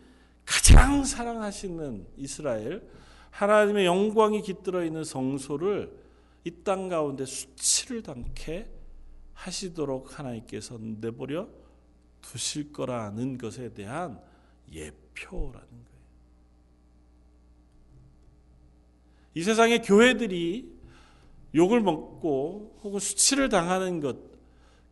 가장 0.45 1.05
사랑하시는 1.05 2.07
이스라엘, 2.17 2.89
하나님의 3.31 3.87
영광이 3.87 4.43
깃들어 4.43 4.85
있는 4.85 5.05
성소를 5.05 5.99
이 6.45 6.51
땅 6.65 6.89
가운데 6.89 7.25
수치를 7.27 8.03
당케 8.03 8.80
하시도록 9.41 10.19
하나님께서 10.19 10.79
내버려 10.79 11.49
두실 12.21 12.73
거라는 12.73 13.39
것에 13.39 13.73
대한 13.73 14.21
예표라는 14.71 15.53
거예요. 15.53 16.01
이 19.35 19.43
세상의 19.43 19.83
교회들이 19.83 20.71
욕을 21.55 21.81
먹고 21.81 22.79
혹은 22.83 23.01
수치를 23.01 23.49
당하는 23.49 24.01
것 24.01 24.17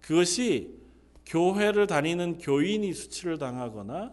그것이 0.01 0.79
교회를 1.27 1.87
다니는 1.87 2.39
교인이 2.39 2.93
수치를 2.95 3.39
당하거나 3.39 4.13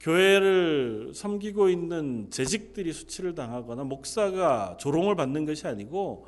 교회를 0.00 1.12
섬기고 1.14 1.68
있는 1.68 2.30
재직들이 2.30 2.92
수치를 2.92 3.34
당하거나 3.34 3.84
목사가 3.84 4.76
조롱을 4.78 5.16
받는 5.16 5.44
것이 5.44 5.66
아니고 5.66 6.26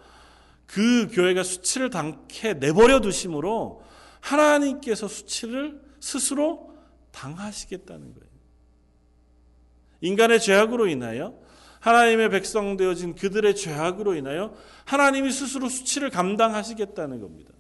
그 0.68 1.08
교회가 1.10 1.42
수치를 1.42 1.90
당케 1.90 2.54
내버려 2.54 3.00
두심으로 3.00 3.82
하나님께서 4.20 5.08
수치를 5.08 5.82
스스로 5.98 6.76
당하시겠다는 7.10 8.14
거예요. 8.14 8.28
인간의 10.02 10.40
죄악으로 10.40 10.86
인하여 10.86 11.40
하나님의 11.80 12.30
백성 12.30 12.76
되어진 12.76 13.14
그들의 13.14 13.56
죄악으로 13.56 14.14
인하여 14.14 14.54
하나님이 14.84 15.32
스스로 15.32 15.68
수치를 15.68 16.10
감당하시겠다는 16.10 17.20
겁니다. 17.20 17.52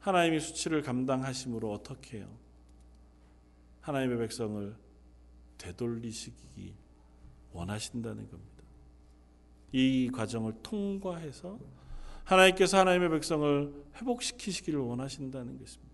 하나님이 0.00 0.40
수치를 0.40 0.82
감당하심으로 0.82 1.72
어떻게 1.72 2.18
해요? 2.18 2.28
하나님의 3.80 4.18
백성을 4.18 4.76
되돌리시기 5.56 6.74
원하신다는 7.52 8.28
겁니다. 8.28 8.57
이 9.72 10.10
과정을 10.12 10.54
통과해서 10.62 11.58
하나님께서 12.24 12.78
하나님의 12.78 13.10
백성을 13.10 13.72
회복시키시기를 13.96 14.80
원하신다는 14.80 15.58
것입니다. 15.58 15.88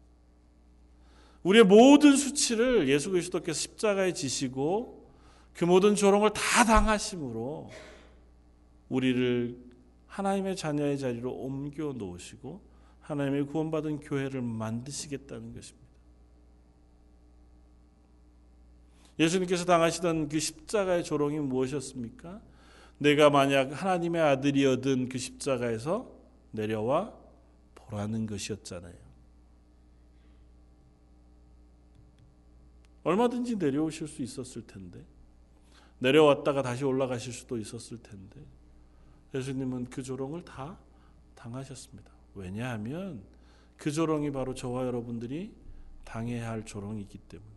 우리의 1.43 1.65
모든 1.65 2.17
수치를 2.17 2.89
예수 2.89 3.11
그리스도께서 3.11 3.59
십자가에 3.59 4.13
지시고 4.13 5.11
그 5.53 5.65
모든 5.65 5.95
조롱을 5.95 6.31
다 6.31 6.65
당하심으로 6.65 7.71
우리를 8.89 9.57
하나님의 10.07 10.57
자녀의 10.57 10.99
자리로 10.99 11.33
옮겨 11.33 11.93
놓으시고 11.93 12.61
하나님의 13.01 13.47
구원받은 13.47 14.01
교회를 14.01 14.41
만드시겠다는 14.41 15.55
것입니다. 15.55 15.85
예수님께서 19.19 19.65
당하시던 19.65 20.29
그 20.29 20.41
십자가의 20.41 21.05
조롱이 21.05 21.39
무엇이었습니까? 21.39 22.41
내가 22.99 23.31
만약 23.31 23.71
하나님의 23.73 24.21
아들이었던 24.23 25.09
그 25.09 25.19
십자가에서 25.19 26.11
내려와 26.53 27.13
보라는 27.75 28.27
것이었잖아요. 28.27 28.95
얼마든지 33.03 33.57
내려오실 33.57 34.09
수 34.09 34.23
있었을 34.23 34.67
텐데 34.67 35.05
내려왔다가 35.99 36.63
다시 36.63 36.85
올라가실 36.85 37.33
수도 37.33 37.59
있었을 37.59 37.99
텐데 38.03 38.41
예수님은 39.35 39.87
그 39.87 40.03
조롱을 40.03 40.45
다 40.45 40.79
당하셨습니다. 41.35 42.11
왜냐하면 42.35 43.23
그 43.77 43.91
조롱이 43.91 44.31
바로 44.31 44.55
저와 44.55 44.87
여러분들이 44.87 45.53
당해야 46.05 46.51
할 46.51 46.65
조롱이기 46.65 47.19
때문에 47.19 47.51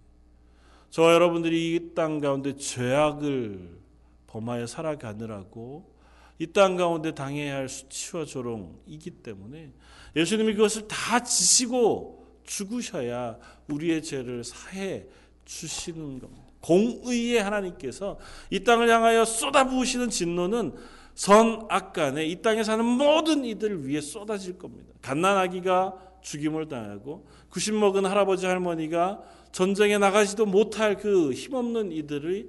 저와 0.89 1.13
여러분들이 1.13 1.75
이 1.75 1.93
땅 1.93 2.19
가운데 2.19 2.55
죄악을 2.55 3.79
범하여 4.27 4.67
살아가느라고 4.67 5.95
이 6.39 6.47
땅 6.53 6.75
가운데 6.75 7.15
당해야 7.15 7.55
할 7.55 7.67
수치와 7.67 8.25
조롱이기 8.25 9.09
때문에 9.09 9.71
예수님이 10.15 10.53
그것을 10.53 10.87
다 10.87 11.23
지시고 11.23 12.27
죽으셔야 12.43 13.37
우리의 13.67 14.03
죄를 14.03 14.43
사해 14.43 15.05
주시는 15.45 16.19
겁니다. 16.19 16.43
공의의 16.61 17.41
하나님께서 17.41 18.19
이 18.49 18.63
땅을 18.63 18.89
향하여 18.89 19.25
쏟아부으시는 19.25 20.09
진노는 20.09 20.75
선악 21.15 21.93
간에 21.93 22.25
이 22.25 22.41
땅에 22.41 22.63
사는 22.63 22.85
모든 22.85 23.43
이들 23.43 23.87
위에 23.87 24.01
쏟아질 24.01 24.57
겁니다. 24.59 24.93
갓난아기가 25.01 25.95
죽임을 26.21 26.67
당하고 26.67 27.27
구십 27.49 27.73
먹은 27.73 28.05
할아버지 28.05 28.45
할머니가 28.45 29.21
전쟁에 29.51 29.97
나가지도 29.97 30.45
못할 30.45 30.97
그 30.97 31.33
힘없는 31.33 31.91
이들의 31.91 32.47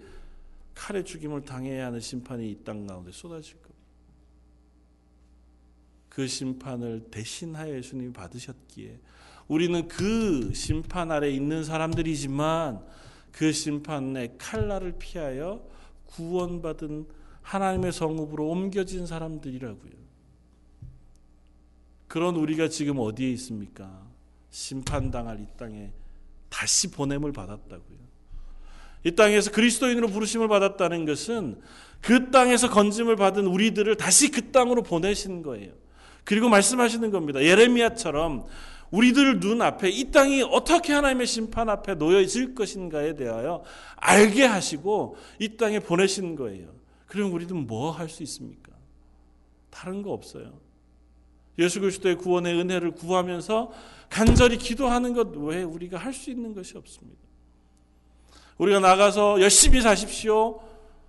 칼에 0.79 1.03
죽임을 1.03 1.45
당해야 1.45 1.87
하는 1.87 1.99
심판이 1.99 2.49
이 2.51 2.65
땅 2.65 2.87
가운데 2.87 3.11
쏟아질 3.11 3.55
겁니다. 3.55 3.75
그 6.09 6.27
심판을 6.27 7.09
대신하여 7.11 7.77
예수님이 7.77 8.13
받으셨기에 8.13 9.01
우리는 9.49 9.89
그 9.89 10.53
심판 10.55 11.11
아래 11.11 11.31
있는 11.31 11.65
사람들이지만 11.65 12.87
그 13.33 13.53
심판의 13.53 14.37
칼날을 14.39 14.99
피하여 14.99 15.67
구원받은 16.07 17.09
하나님의 17.43 17.93
성읍으로 17.93 18.49
옮겨진 18.49 19.07
사람들이라고요. 19.07 19.93
그런 22.07 22.37
우리가 22.37 22.69
지금 22.69 22.99
어디에 22.99 23.31
있습니까? 23.33 24.07
심판당할 24.51 25.41
이 25.41 25.47
땅에 25.57 25.93
다시 26.49 26.91
보냄을 26.91 27.33
받았다고요. 27.33 28.08
이 29.05 29.13
땅에서 29.13 29.51
그리스도인으로 29.51 30.09
부르심을 30.09 30.49
받았다는 30.49 31.05
것은 31.05 31.61
그 32.01 32.31
땅에서 32.31 32.71
건짐을 32.71 33.17
받은 33.17 33.47
우리들을 33.47 33.97
다시 33.97 34.31
그 34.31 34.51
땅으로 34.51 34.83
보내신 34.83 35.43
거예요. 35.43 35.73
그리고 36.25 36.49
말씀하시는 36.49 37.11
겁니다. 37.11 37.43
예레미야처럼 37.43 38.47
우리들 38.91 39.41
눈앞에 39.41 39.91
이 39.91 40.11
땅이 40.11 40.43
어떻게 40.43 40.93
하나님의 40.93 41.27
심판 41.27 41.69
앞에 41.69 41.95
놓여질 41.95 42.55
것인가에 42.55 43.15
대하여 43.17 43.63
알게 43.97 44.45
하시고 44.45 45.17
이 45.39 45.57
땅에 45.57 45.79
보내신 45.79 46.37
거예요. 46.37 46.69
그럼 47.07 47.33
우리는 47.33 47.67
뭐 47.67 47.91
할 47.91 48.09
수 48.09 48.23
있습니까? 48.23 48.73
다른 49.71 50.03
거 50.03 50.13
없어요. 50.13 50.61
예수 51.59 51.81
그리스도의 51.81 52.17
구원의 52.17 52.55
은혜를 52.59 52.93
구하면서 52.93 53.73
간절히 54.09 54.57
기도하는 54.59 55.13
것 55.13 55.37
외에 55.37 55.63
우리가 55.63 55.99
할 55.99 56.13
수 56.13 56.31
있는 56.31 56.55
것이 56.55 56.77
없습니다. 56.77 57.28
우리가 58.59 58.81
나가서 58.81 59.41
열심히 59.41 59.81
사십시오. 59.81 60.61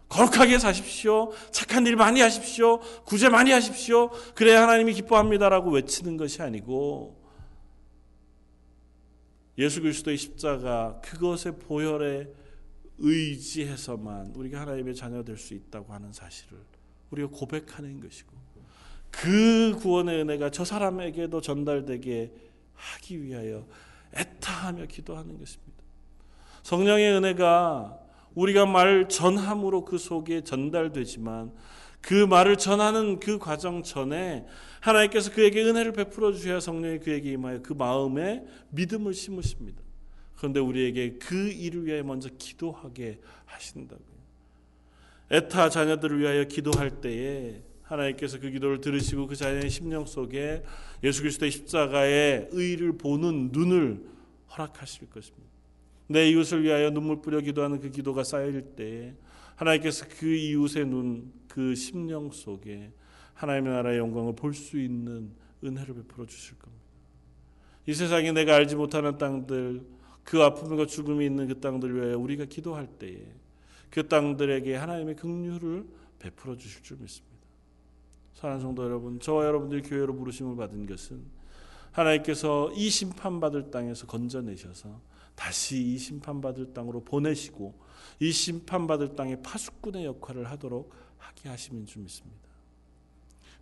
거룩하게 0.07 0.57
사십시오. 0.57 1.31
착한 1.51 1.85
일 1.85 1.95
많이 1.95 2.19
하십시오. 2.21 2.79
구제 3.05 3.29
많이 3.29 3.51
하십시오. 3.51 4.09
그래야 4.33 4.63
하나님이 4.63 4.93
기뻐합니다라고 4.93 5.71
외치는 5.71 6.17
것이 6.17 6.41
아니고 6.41 7.19
예수 9.59 9.81
그리스도의 9.81 10.17
십자가 10.17 10.99
그것의 11.03 11.59
보혈에 11.59 12.27
의지해서만 12.97 14.33
우리가 14.35 14.61
하나님의 14.61 14.95
자녀 14.95 15.23
될 15.23 15.37
수 15.37 15.53
있다고 15.53 15.93
하는 15.93 16.11
사실을 16.11 16.57
우리가 17.11 17.29
고백하는 17.29 17.99
것이고 17.99 18.37
그 19.11 19.75
구원의 19.79 20.21
은혜가 20.21 20.51
저 20.51 20.63
사람에게도 20.63 21.41
전달되게 21.41 22.33
하기 22.73 23.23
위하여 23.23 23.67
애타하며 24.15 24.85
기도하는 24.85 25.37
것입니다. 25.37 25.68
성령의 26.63 27.11
은혜가 27.11 27.97
우리가 28.35 28.65
말 28.65 29.09
전함으로 29.09 29.85
그 29.85 29.97
속에 29.97 30.41
전달되지만 30.41 31.51
그 32.01 32.13
말을 32.13 32.57
전하는 32.57 33.19
그 33.19 33.37
과정 33.37 33.83
전에 33.83 34.45
하나님께서 34.79 35.31
그에게 35.31 35.63
은혜를 35.63 35.91
베풀어 35.91 36.31
주셔야 36.31 36.59
성령이 36.59 36.99
그에게 36.99 37.33
임하여 37.33 37.61
그 37.61 37.73
마음에 37.73 38.45
믿음을 38.69 39.13
심으십니다. 39.13 39.81
그런데 40.37 40.61
우리에게 40.61 41.17
그 41.19 41.49
일을 41.49 41.85
위하여 41.85 42.03
먼저 42.03 42.29
기도하게 42.37 43.19
하신다고요. 43.45 44.19
에타 45.31 45.69
자녀들을 45.69 46.19
위하여 46.19 46.45
기도할 46.45 47.01
때에 47.01 47.61
하나님께서 47.83 48.39
그 48.39 48.49
기도를 48.49 48.79
들으시고 48.81 49.27
그 49.27 49.35
자녀의 49.35 49.69
심령 49.69 50.05
속에 50.05 50.63
예수 51.03 51.21
그리스도의 51.21 51.51
십자가의 51.51 52.49
의를 52.51 52.97
보는 52.97 53.49
눈을 53.51 54.05
허락하실 54.51 55.09
것입니다. 55.09 55.49
내 56.11 56.27
이웃을 56.31 56.63
위하여 56.63 56.89
눈물 56.89 57.21
뿌려 57.21 57.39
기도하는 57.39 57.79
그 57.79 57.91
기도가 57.91 58.23
쌓일 58.23 58.59
때 58.75 59.13
하나님께서 59.55 60.07
그 60.17 60.25
이웃의 60.25 60.87
눈, 60.87 61.31
그 61.47 61.75
심령 61.75 62.31
속에 62.31 62.91
하나님의 63.35 63.71
나라의 63.71 63.99
영광을 63.99 64.33
볼 64.35 64.55
수 64.55 64.79
있는 64.79 65.31
은혜를 65.63 65.93
베풀어 65.93 66.25
주실 66.25 66.57
겁니다. 66.57 66.83
이 67.85 67.93
세상에 67.93 68.31
내가 68.31 68.55
알지 68.55 68.75
못하는 68.75 69.19
땅들, 69.19 69.83
그 70.23 70.41
아픔과 70.41 70.87
죽음이 70.87 71.25
있는 71.25 71.47
그 71.47 71.59
땅들 71.59 71.95
위하여 71.95 72.17
우리가 72.17 72.45
기도할 72.45 72.87
때에 72.87 73.21
그 73.91 74.07
땅들에게 74.07 74.75
하나님의 74.75 75.15
긍휼을 75.15 75.85
베풀어 76.17 76.57
주실 76.57 76.81
줄 76.81 76.97
믿습니다. 76.97 77.29
사랑하는 78.33 78.63
성도 78.63 78.83
여러분, 78.83 79.19
저와 79.19 79.45
여러분들이 79.45 79.83
교회로 79.83 80.15
부르심을 80.15 80.55
받은 80.55 80.87
것은 80.87 81.21
하나님께서 81.91 82.71
이 82.73 82.89
심판받을 82.89 83.69
땅에서 83.69 84.07
건져내셔서 84.07 85.01
다시 85.39 85.81
이 85.81 85.97
심판받을 85.97 86.73
땅으로 86.73 87.01
보내시고 87.05 87.73
이 88.19 88.29
심판받을 88.29 89.15
땅의 89.15 89.41
파수꾼의 89.41 90.03
역할을 90.03 90.51
하도록 90.51 90.93
하게 91.17 91.47
하시면 91.47 91.85
줄 91.85 92.01
믿습니다. 92.01 92.49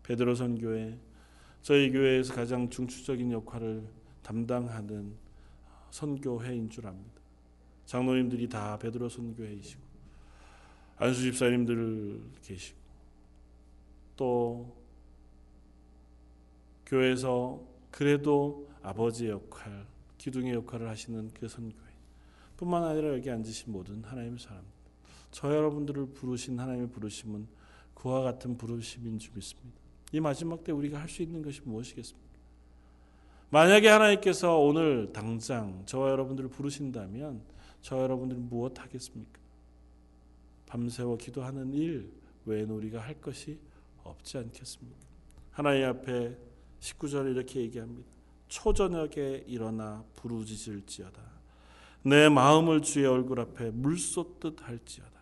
베드로 0.02 0.34
선 0.34 0.58
교회 0.58 0.98
저희 1.62 1.92
교회에서 1.92 2.34
가장 2.34 2.68
중추적인 2.68 3.32
역할을 3.32 3.88
담당하는 4.24 5.14
선교회인 5.92 6.72
줄 6.72 6.88
압니다. 6.88 7.22
장로님들이 7.86 8.50
다 8.50 8.80
베드로 8.80 9.08
선교회이시고 9.08 9.82
안수 10.96 11.22
집사님들 11.22 12.24
계시고 12.42 12.80
또 14.16 14.76
교회에서 16.88 17.62
그래도 17.92 18.68
아버지의 18.82 19.30
역할 19.30 19.86
기둥의 20.18 20.54
역할을 20.54 20.88
하시는 20.88 21.32
그 21.34 21.48
선교회 21.48 21.82
뿐만 22.58 22.84
아니라 22.84 23.14
여기 23.14 23.30
앉으신 23.30 23.72
모든 23.72 24.04
하나님의 24.04 24.40
사람들 24.40 24.72
저 25.32 25.54
여러분들을 25.56 26.08
부르신 26.14 26.60
하나님의 26.60 26.90
부르심은 26.90 27.48
그와 27.94 28.22
같은 28.22 28.58
부르심인 28.58 29.20
줄 29.20 29.34
믿습니다. 29.36 29.80
이 30.12 30.20
마지막 30.20 30.64
때 30.64 30.72
우리가 30.72 31.00
할 31.00 31.10
수 31.10 31.22
있는 31.22 31.42
것이 31.42 31.62
무엇이겠습니까? 31.64 32.28
만약에 33.50 33.88
하나님께서 33.88 34.58
오늘 34.60 35.12
당장 35.14 35.84
저와 35.86 36.12
여러분들을 36.12 36.50
부르신다면 36.50 37.42
저 37.82 38.02
여러분들이 38.02 38.40
무엇 38.40 38.80
하겠습니까? 38.80 39.40
밤새워 40.66 41.18
기도하는 41.18 41.74
일 41.74 42.12
외에는 42.46 42.74
우리가 42.76 43.00
할 43.00 43.20
것이 43.22 43.58
없지 44.04 44.38
않겠습니까? 44.38 44.98
하나님 45.52 45.86
앞에 45.86 46.38
19절에 46.80 47.32
이렇게 47.32 47.62
얘기합니다. 47.62 48.17
초저녁에 48.48 49.44
일어나 49.48 50.04
부르짖을지어다. 50.16 51.22
내 52.04 52.30
마음을 52.30 52.82
주의 52.82 53.06
얼굴 53.06 53.40
앞에 53.40 53.72
물쏟듯 53.72 54.68
할지어다. 54.68 55.18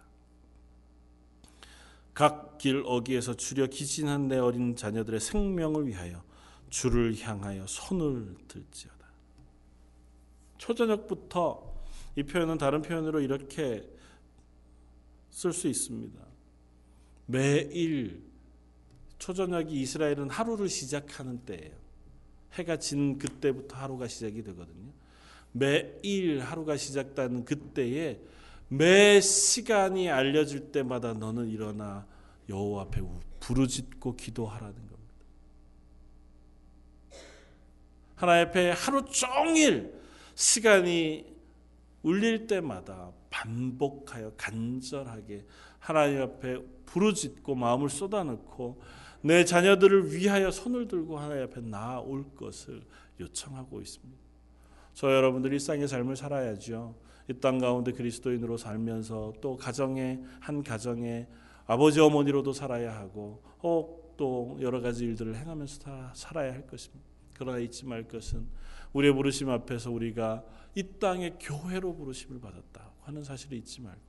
각 2.13 2.45
길 2.57 2.84
어기에서 2.86 3.36
주려 3.36 3.67
기진한 3.67 4.28
내 4.28 4.38
어린 4.38 4.76
자녀들의 4.76 5.19
생명을 5.19 5.88
위하여 5.88 6.23
주를 6.69 7.15
향하여 7.19 7.65
손을 7.67 8.36
들지어다. 8.47 8.95
초저녁부터 10.57 11.76
이 12.15 12.23
표현은 12.23 12.57
다른 12.57 12.82
표현으로 12.82 13.19
이렇게 13.19 13.88
쓸 15.30 15.53
수 15.53 15.67
있습니다. 15.67 16.19
매일 17.28 18.23
초저녁이 19.19 19.73
이스라엘은 19.82 20.30
하루를 20.30 20.69
시작하는 20.69 21.39
때예요. 21.45 21.84
해가 22.56 22.78
진 22.78 23.18
그때부터 23.18 23.78
하루가 23.78 24.08
시작이 24.08 24.43
되거든요. 24.43 24.91
매일 25.51 26.41
하루가 26.41 26.76
시작되는 26.78 27.45
그때에 27.45 28.20
매 28.68 29.22
시간이 29.22 30.10
알려질 30.10 30.72
때마다 30.72 31.14
너는 31.14 31.49
일어나 31.49 32.06
여호와 32.49 32.84
앞에 32.84 33.01
부르짖고 33.39 34.16
기도하라는 34.16 34.76
겁니다. 34.76 34.95
하나님 38.16 38.47
앞에 38.47 38.72
하루 38.72 39.06
종일 39.06 39.93
시간이 40.36 41.36
울릴 42.03 42.47
때마다 42.47 43.12
반복하여 43.30 44.34
간절하게 44.38 45.45
하나님 45.80 46.22
앞에 46.22 46.60
부르짖고 46.86 47.56
마음을 47.56 47.89
쏟아넣고 47.89 48.82
내 49.26 49.43
자녀들을 49.43 50.13
위하여 50.13 50.51
손을 50.51 50.88
들고 50.88 51.17
하나님 51.17 51.45
앞에 51.45 51.59
나올 51.61 52.23
것을 52.36 52.84
요청하고 53.19 53.82
있습니다. 53.82 54.21
저 54.93 55.11
여러분들이 55.11 55.55
일상의 55.55 55.88
삶을 55.88 56.15
살아야죠. 56.15 56.95
이 57.28 57.34
땅 57.39 57.57
가운데 57.57 57.91
그리스도인으로 57.91 58.55
살면서 58.57 59.34
또 59.41 59.57
가정의 59.57 60.21
한 60.39 60.61
가정의 60.61 61.28
아버지 61.65 61.99
어머니로도 61.99 62.53
살아야 62.53 62.95
하고 62.95 63.41
혹또 63.63 64.59
여러 64.61 64.80
가지 64.80 65.05
일들을 65.05 65.36
행하면서 65.36 65.80
다 65.80 66.11
살아야 66.13 66.53
할 66.53 66.67
것입니다. 66.67 67.03
그러나 67.34 67.57
잊지 67.57 67.88
말 67.88 68.07
것은 68.07 68.45
우리의 68.93 69.11
부르심 69.11 69.49
앞에서 69.49 69.89
우리가 69.89 70.43
이 70.76 70.84
땅의 70.99 71.38
교회로 71.39 71.95
부르심을 71.95 72.39
받았다 72.39 72.91
하는 73.01 73.23
사실을 73.23 73.57
잊지 73.57 73.82
말고 73.82 74.01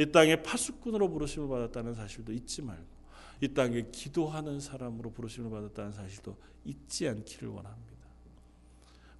이 0.00 0.10
땅의 0.10 0.42
파수꾼으로 0.42 1.08
부르심을 1.08 1.46
받았다는 1.48 1.94
사실도 1.94 2.32
잊지 2.32 2.62
말고 2.62 2.95
이 3.40 3.48
땅에 3.48 3.86
기도하는 3.92 4.60
사람으로 4.60 5.12
부르심을 5.12 5.50
받았다는 5.50 5.92
사실도 5.92 6.36
잊지 6.64 7.08
않기를 7.08 7.48
원합니다. 7.48 7.96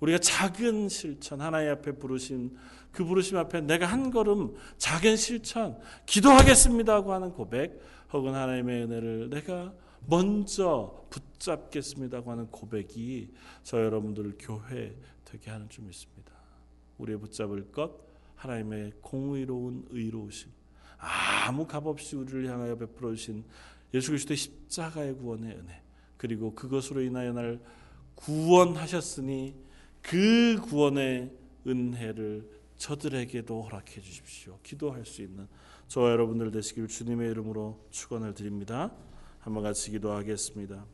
우리가 0.01 0.19
작은 0.19 0.89
실천 0.89 1.41
하나님 1.41 1.71
앞에 1.73 1.93
부르신 1.93 2.57
그 2.93 3.05
부르심 3.05 3.37
앞에 3.39 3.63
내가 3.63 3.87
한 3.87 4.11
걸음 4.11 4.55
작은 4.79 5.17
실천 5.17 5.79
기도하겠습니다 6.07 6.95
하고 6.95 7.13
하는 7.13 7.33
고백 7.33 7.81
혹은 8.13 8.35
하나님의 8.35 8.85
은혜를 8.85 9.31
내가 9.31 9.73
먼저 10.07 11.07
붙잡겠습니다 11.11 12.19
하고 12.19 12.31
하는 12.31 12.47
고백이 12.51 13.33
저 13.63 13.83
여러분들을 13.83 14.37
교회 14.39 14.95
되게 15.25 15.51
하는 15.51 15.69
줄 15.69 15.85
믿습니다. 15.85 16.33
우리의 16.99 17.19
붙잡을 17.19 17.73
것 17.73 17.93
하나님의 18.37 18.93
공의로운 19.01 19.87
의로우심 19.91 20.51
아무 20.99 21.67
값 21.67 21.87
없이 21.87 22.17
우리를 22.17 22.49
향하여 22.51 22.77
베풀어 22.77 23.15
주신 23.15 23.45
예수 23.97 24.11
그리스도의 24.11 24.37
십자가의 24.37 25.17
구원의 25.17 25.57
은혜 25.57 25.83
그리고 26.17 26.55
그것으로 26.55 27.03
인하여 27.03 27.33
날 27.33 27.61
구원하셨으니 28.15 29.55
그 30.03 30.61
구원의 30.63 31.33
은혜를 31.67 32.49
저들에게도 32.77 33.63
허락해 33.63 34.01
주십시오. 34.01 34.59
기도할 34.63 35.05
수 35.07 35.23
있는 35.23 35.49
저와 35.89 36.11
여러분들 36.11 36.51
되시기를 36.51 36.89
주님의 36.89 37.31
이름으로 37.31 37.87
축원을 37.91 38.35
드립니다. 38.35 38.93
한번 39.41 39.63
같이 39.63 39.91
기도하겠습니다. 39.91 40.85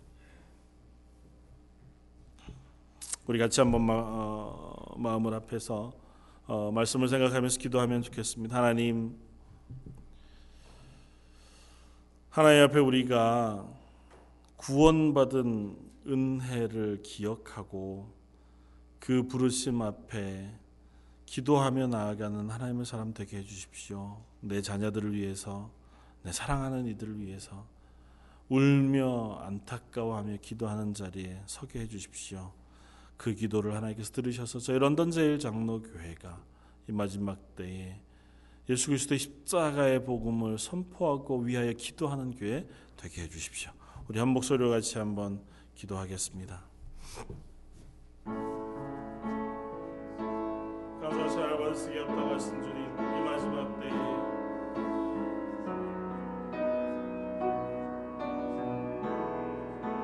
우리 3.27 3.39
같이 3.39 3.61
한번 3.61 3.83
마, 3.83 3.95
어, 3.97 4.95
마음을 4.97 5.35
앞에서 5.35 5.93
어, 6.47 6.71
말씀을 6.73 7.09
생각하면서 7.09 7.59
기도하면 7.59 8.03
좋겠습니다. 8.03 8.57
하나님 8.57 9.17
하나님 12.33 12.63
앞에 12.63 12.79
우리가 12.79 13.69
구원받은 14.57 15.77
은혜를 16.07 17.03
기억하고 17.03 18.11
그 18.99 19.29
부르심 19.29 19.83
앞에 19.83 20.51
기도하며 21.27 21.89
나아가는 21.89 22.49
하나님의 22.49 22.87
사람 22.87 23.13
되게 23.13 23.37
해주십시오. 23.37 24.17
내 24.41 24.63
자녀들을 24.63 25.13
위해서, 25.13 25.71
내 26.23 26.33
사랑하는 26.33 26.87
이들을 26.87 27.21
위해서 27.21 27.67
울며 28.49 29.35
안타까워하며 29.43 30.39
기도하는 30.41 30.95
자리에 30.95 31.43
서게 31.45 31.81
해주십시오. 31.81 32.51
그 33.19 33.35
기도를 33.35 33.77
하나님께서 33.77 34.11
들으셔서 34.11 34.59
저희 34.59 34.79
런던 34.79 35.11
제일 35.11 35.39
장로 35.39 35.83
교회가 35.83 36.43
이 36.89 36.93
마지막 36.93 37.57
때에 37.57 38.01
예수 38.69 38.89
그리스도의 38.89 39.19
십자가의 39.19 40.05
복음을 40.05 40.59
선포하고 40.59 41.39
위하여 41.41 41.73
기도하는 41.73 42.31
교회 42.33 42.67
되게 42.97 43.23
해주십시오. 43.23 43.73
우리 44.09 44.19
한 44.19 44.29
목소리로 44.29 44.71
같이 44.71 44.99
한번 44.99 45.41
기도하겠습니다. 45.75 46.63
감사사 51.01 51.43
알바스기 51.43 51.99
합당하신 51.99 52.63
주님 52.63 52.83
이 52.95 53.25
마지막 53.25 53.81
때에 53.81 53.91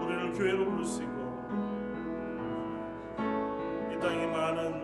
우리를 0.05 0.33
교회로 0.33 0.71
부르시고 0.71 1.13
이 3.93 4.01
땅에 4.01 4.27
많은 4.27 4.83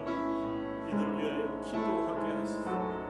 이들 0.88 1.18
위하여 1.18 1.62
기도하게 1.64 2.32
하시고 2.36 3.03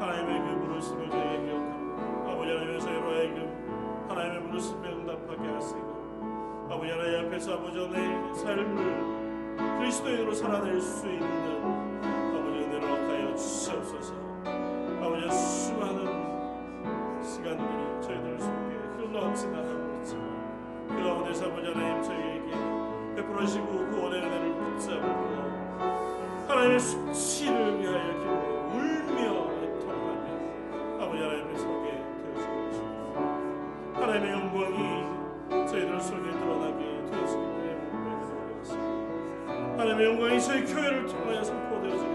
하나님의 0.00 0.40
그 0.40 0.66
부르심을 0.66 1.10
저희가 1.10 1.42
기억하고 1.44 2.30
아버지 2.30 2.50
하나님의 2.50 2.80
저희로 2.80 3.04
하나님의 4.08 4.42
부르심에 4.48 4.88
응답하게 4.88 5.48
하시고 5.48 6.68
아버지 6.70 6.90
하나님 6.90 7.26
앞에서 7.26 7.54
아버지 7.54 7.78
하나님의 7.78 8.34
삶을 8.34 9.14
그리스도인으로 9.78 10.32
살아낼 10.32 10.80
수 10.80 11.06
있는 11.06 11.26
아버지 12.02 12.58
은혜를 12.64 12.84
얻하여 12.90 13.34
주시옵소서. 13.36 14.14
아버지 15.02 15.30
수많은 15.30 17.22
시간들이 17.22 18.02
저희들 18.02 18.38
속에 18.40 18.74
흘러 18.96 19.34
지나가고 19.34 19.98
있지만 20.00 20.24
그 20.88 21.02
가운데서 21.02 21.46
아버지 21.46 21.66
하나님 21.68 22.02
저희에게 22.02 22.50
베풀어지고 23.16 23.66
그 23.66 24.02
원의 24.02 24.22
은혜를 24.22 24.54
붙잡고 24.54 25.44
하나님의 26.48 26.80
수치를 26.80 27.63
하나님의 39.94 40.06
영광이 40.06 40.40
저희 40.40 40.64
교회를 40.64 41.06
통하여 41.06 41.44
선포되어지기 41.44 42.13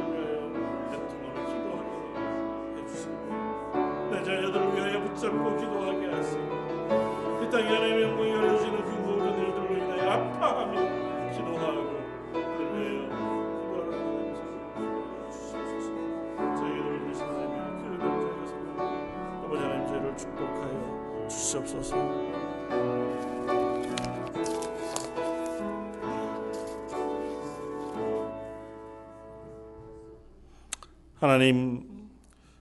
하나님 31.30 32.10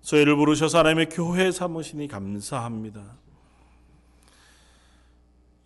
저희를 0.03 0.37
부르셔서 0.37 0.79
하나님의 0.79 1.09
교회 1.09 1.51
삼으시니 1.51 2.07
감사합니다. 2.09 3.17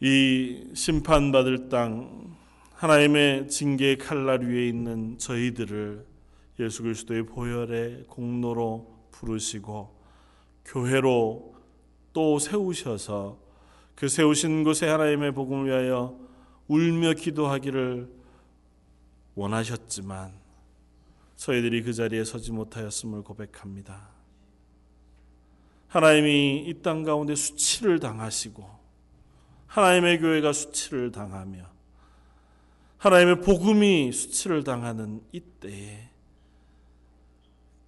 이 0.00 0.70
심판받을 0.74 1.68
땅 1.68 2.36
하나님의 2.74 3.48
징계의 3.48 3.98
칼날 3.98 4.40
위에 4.42 4.68
있는 4.68 5.18
저희들을 5.18 6.06
예수 6.60 6.82
그리스도의 6.82 7.26
보혈의 7.26 8.04
공로로 8.08 9.08
부르시고 9.10 10.00
교회로 10.64 11.54
또 12.12 12.38
세우셔서 12.38 13.38
그 13.96 14.08
세우신 14.08 14.64
곳에 14.64 14.88
하나님의 14.88 15.32
복음을 15.32 15.66
위하여 15.66 16.18
울며 16.68 17.14
기도하기를 17.14 18.08
원하셨지만 19.34 20.41
저희들이 21.42 21.82
그 21.82 21.92
자리에 21.92 22.22
서지 22.22 22.52
못하였음을 22.52 23.22
고백합니다. 23.24 24.10
하나님이 25.88 26.66
이 26.68 26.82
땅 26.82 27.02
가운데 27.02 27.34
수치를 27.34 27.98
당하시고 27.98 28.64
하나님의 29.66 30.20
교회가 30.20 30.52
수치를 30.52 31.10
당하며 31.10 31.66
하나님의 32.98 33.40
복음이 33.40 34.12
수치를 34.12 34.62
당하는 34.62 35.20
이때에 35.32 36.10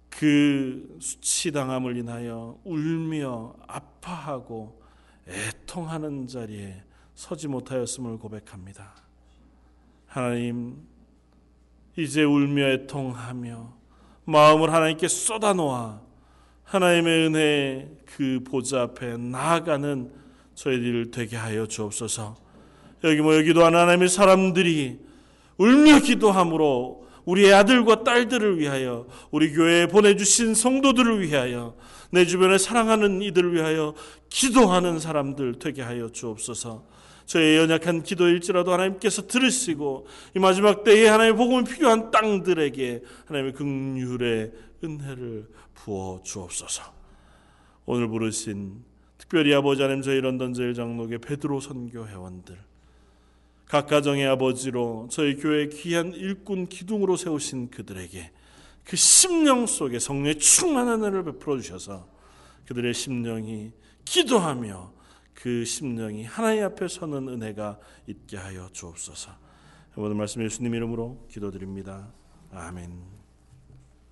그 0.09 0.97
수치 0.99 1.53
당함을 1.53 1.95
인하여 1.95 2.59
울며 2.65 3.55
아파하고 3.67 4.81
애통하는 5.29 6.27
자리에 6.27 6.83
서지 7.13 7.47
못하였음을 7.47 8.17
고백합니다. 8.17 8.95
하나님 10.07 10.94
이제 11.97 12.23
울며 12.23 12.67
애통하며 12.71 13.73
마음을 14.25 14.73
하나님께 14.73 15.07
쏟아놓아 15.07 16.01
하나님의 16.63 17.27
은혜의 17.27 17.89
그 18.05 18.39
보좌 18.45 18.81
앞에 18.81 19.17
나아가는 19.17 20.11
저희들 20.55 21.11
되게 21.11 21.35
하여 21.37 21.67
주옵소서. 21.67 22.35
여기 23.03 23.21
모여 23.21 23.41
기도하는 23.43 23.79
하나님의 23.79 24.09
사람들이 24.09 24.99
울며 25.57 25.99
기도함으로 25.99 27.05
우리의 27.25 27.53
아들과 27.53 28.03
딸들을 28.03 28.59
위하여 28.59 29.07
우리 29.31 29.53
교회에 29.53 29.87
보내주신 29.87 30.53
성도들을 30.53 31.21
위하여 31.21 31.75
내 32.11 32.25
주변에 32.25 32.57
사랑하는 32.57 33.21
이들을 33.21 33.53
위하여 33.53 33.93
기도하는 34.29 34.99
사람들 34.99 35.59
되게 35.59 35.81
하여 35.81 36.09
주옵소서. 36.09 36.85
저의 37.25 37.57
연약한 37.57 38.03
기도일지라도 38.03 38.71
하나님께서 38.73 39.27
들으시고 39.27 40.07
이 40.35 40.39
마지막 40.39 40.83
때에 40.83 41.07
하나님의 41.07 41.37
복음이 41.37 41.63
필요한 41.65 42.11
땅들에게 42.11 43.03
하나님의 43.25 43.53
긍휼의 43.53 44.51
은혜를 44.83 45.47
부어 45.73 46.21
주옵소서. 46.23 46.93
오늘 47.85 48.07
부르신 48.07 48.83
특별히 49.17 49.53
아버지 49.53 49.81
하나님 49.81 50.01
저희 50.01 50.21
런던 50.21 50.53
제일 50.53 50.73
장로교 50.73 51.19
베드로 51.19 51.59
선교 51.59 52.07
회원들 52.07 52.57
각 53.67 53.87
가정의 53.87 54.27
아버지로 54.27 55.07
저희 55.09 55.35
교회 55.35 55.67
귀한 55.69 56.13
일꾼 56.13 56.67
기둥으로 56.67 57.15
세우신 57.15 57.71
그들에게 57.71 58.31
그 58.83 58.95
심령 58.95 59.65
속에 59.65 59.97
성령의 59.97 60.37
충만한 60.37 61.03
은혜를 61.03 61.23
베풀어 61.23 61.57
주셔서 61.57 62.07
그들의 62.67 62.93
심령이 62.93 63.71
기도하며 64.05 64.94
그 65.35 65.63
심령이 65.63 66.23
하나님 66.23 66.63
앞에 66.63 66.87
서는 66.87 67.27
은혜가 67.27 67.79
있게 68.07 68.37
하여 68.37 68.69
주옵소서. 68.71 69.31
오늘 69.97 70.15
말씀 70.15 70.43
예수님 70.43 70.73
이름으로 70.73 71.27
기도드립니다. 71.29 72.11
아멘. 72.51 73.14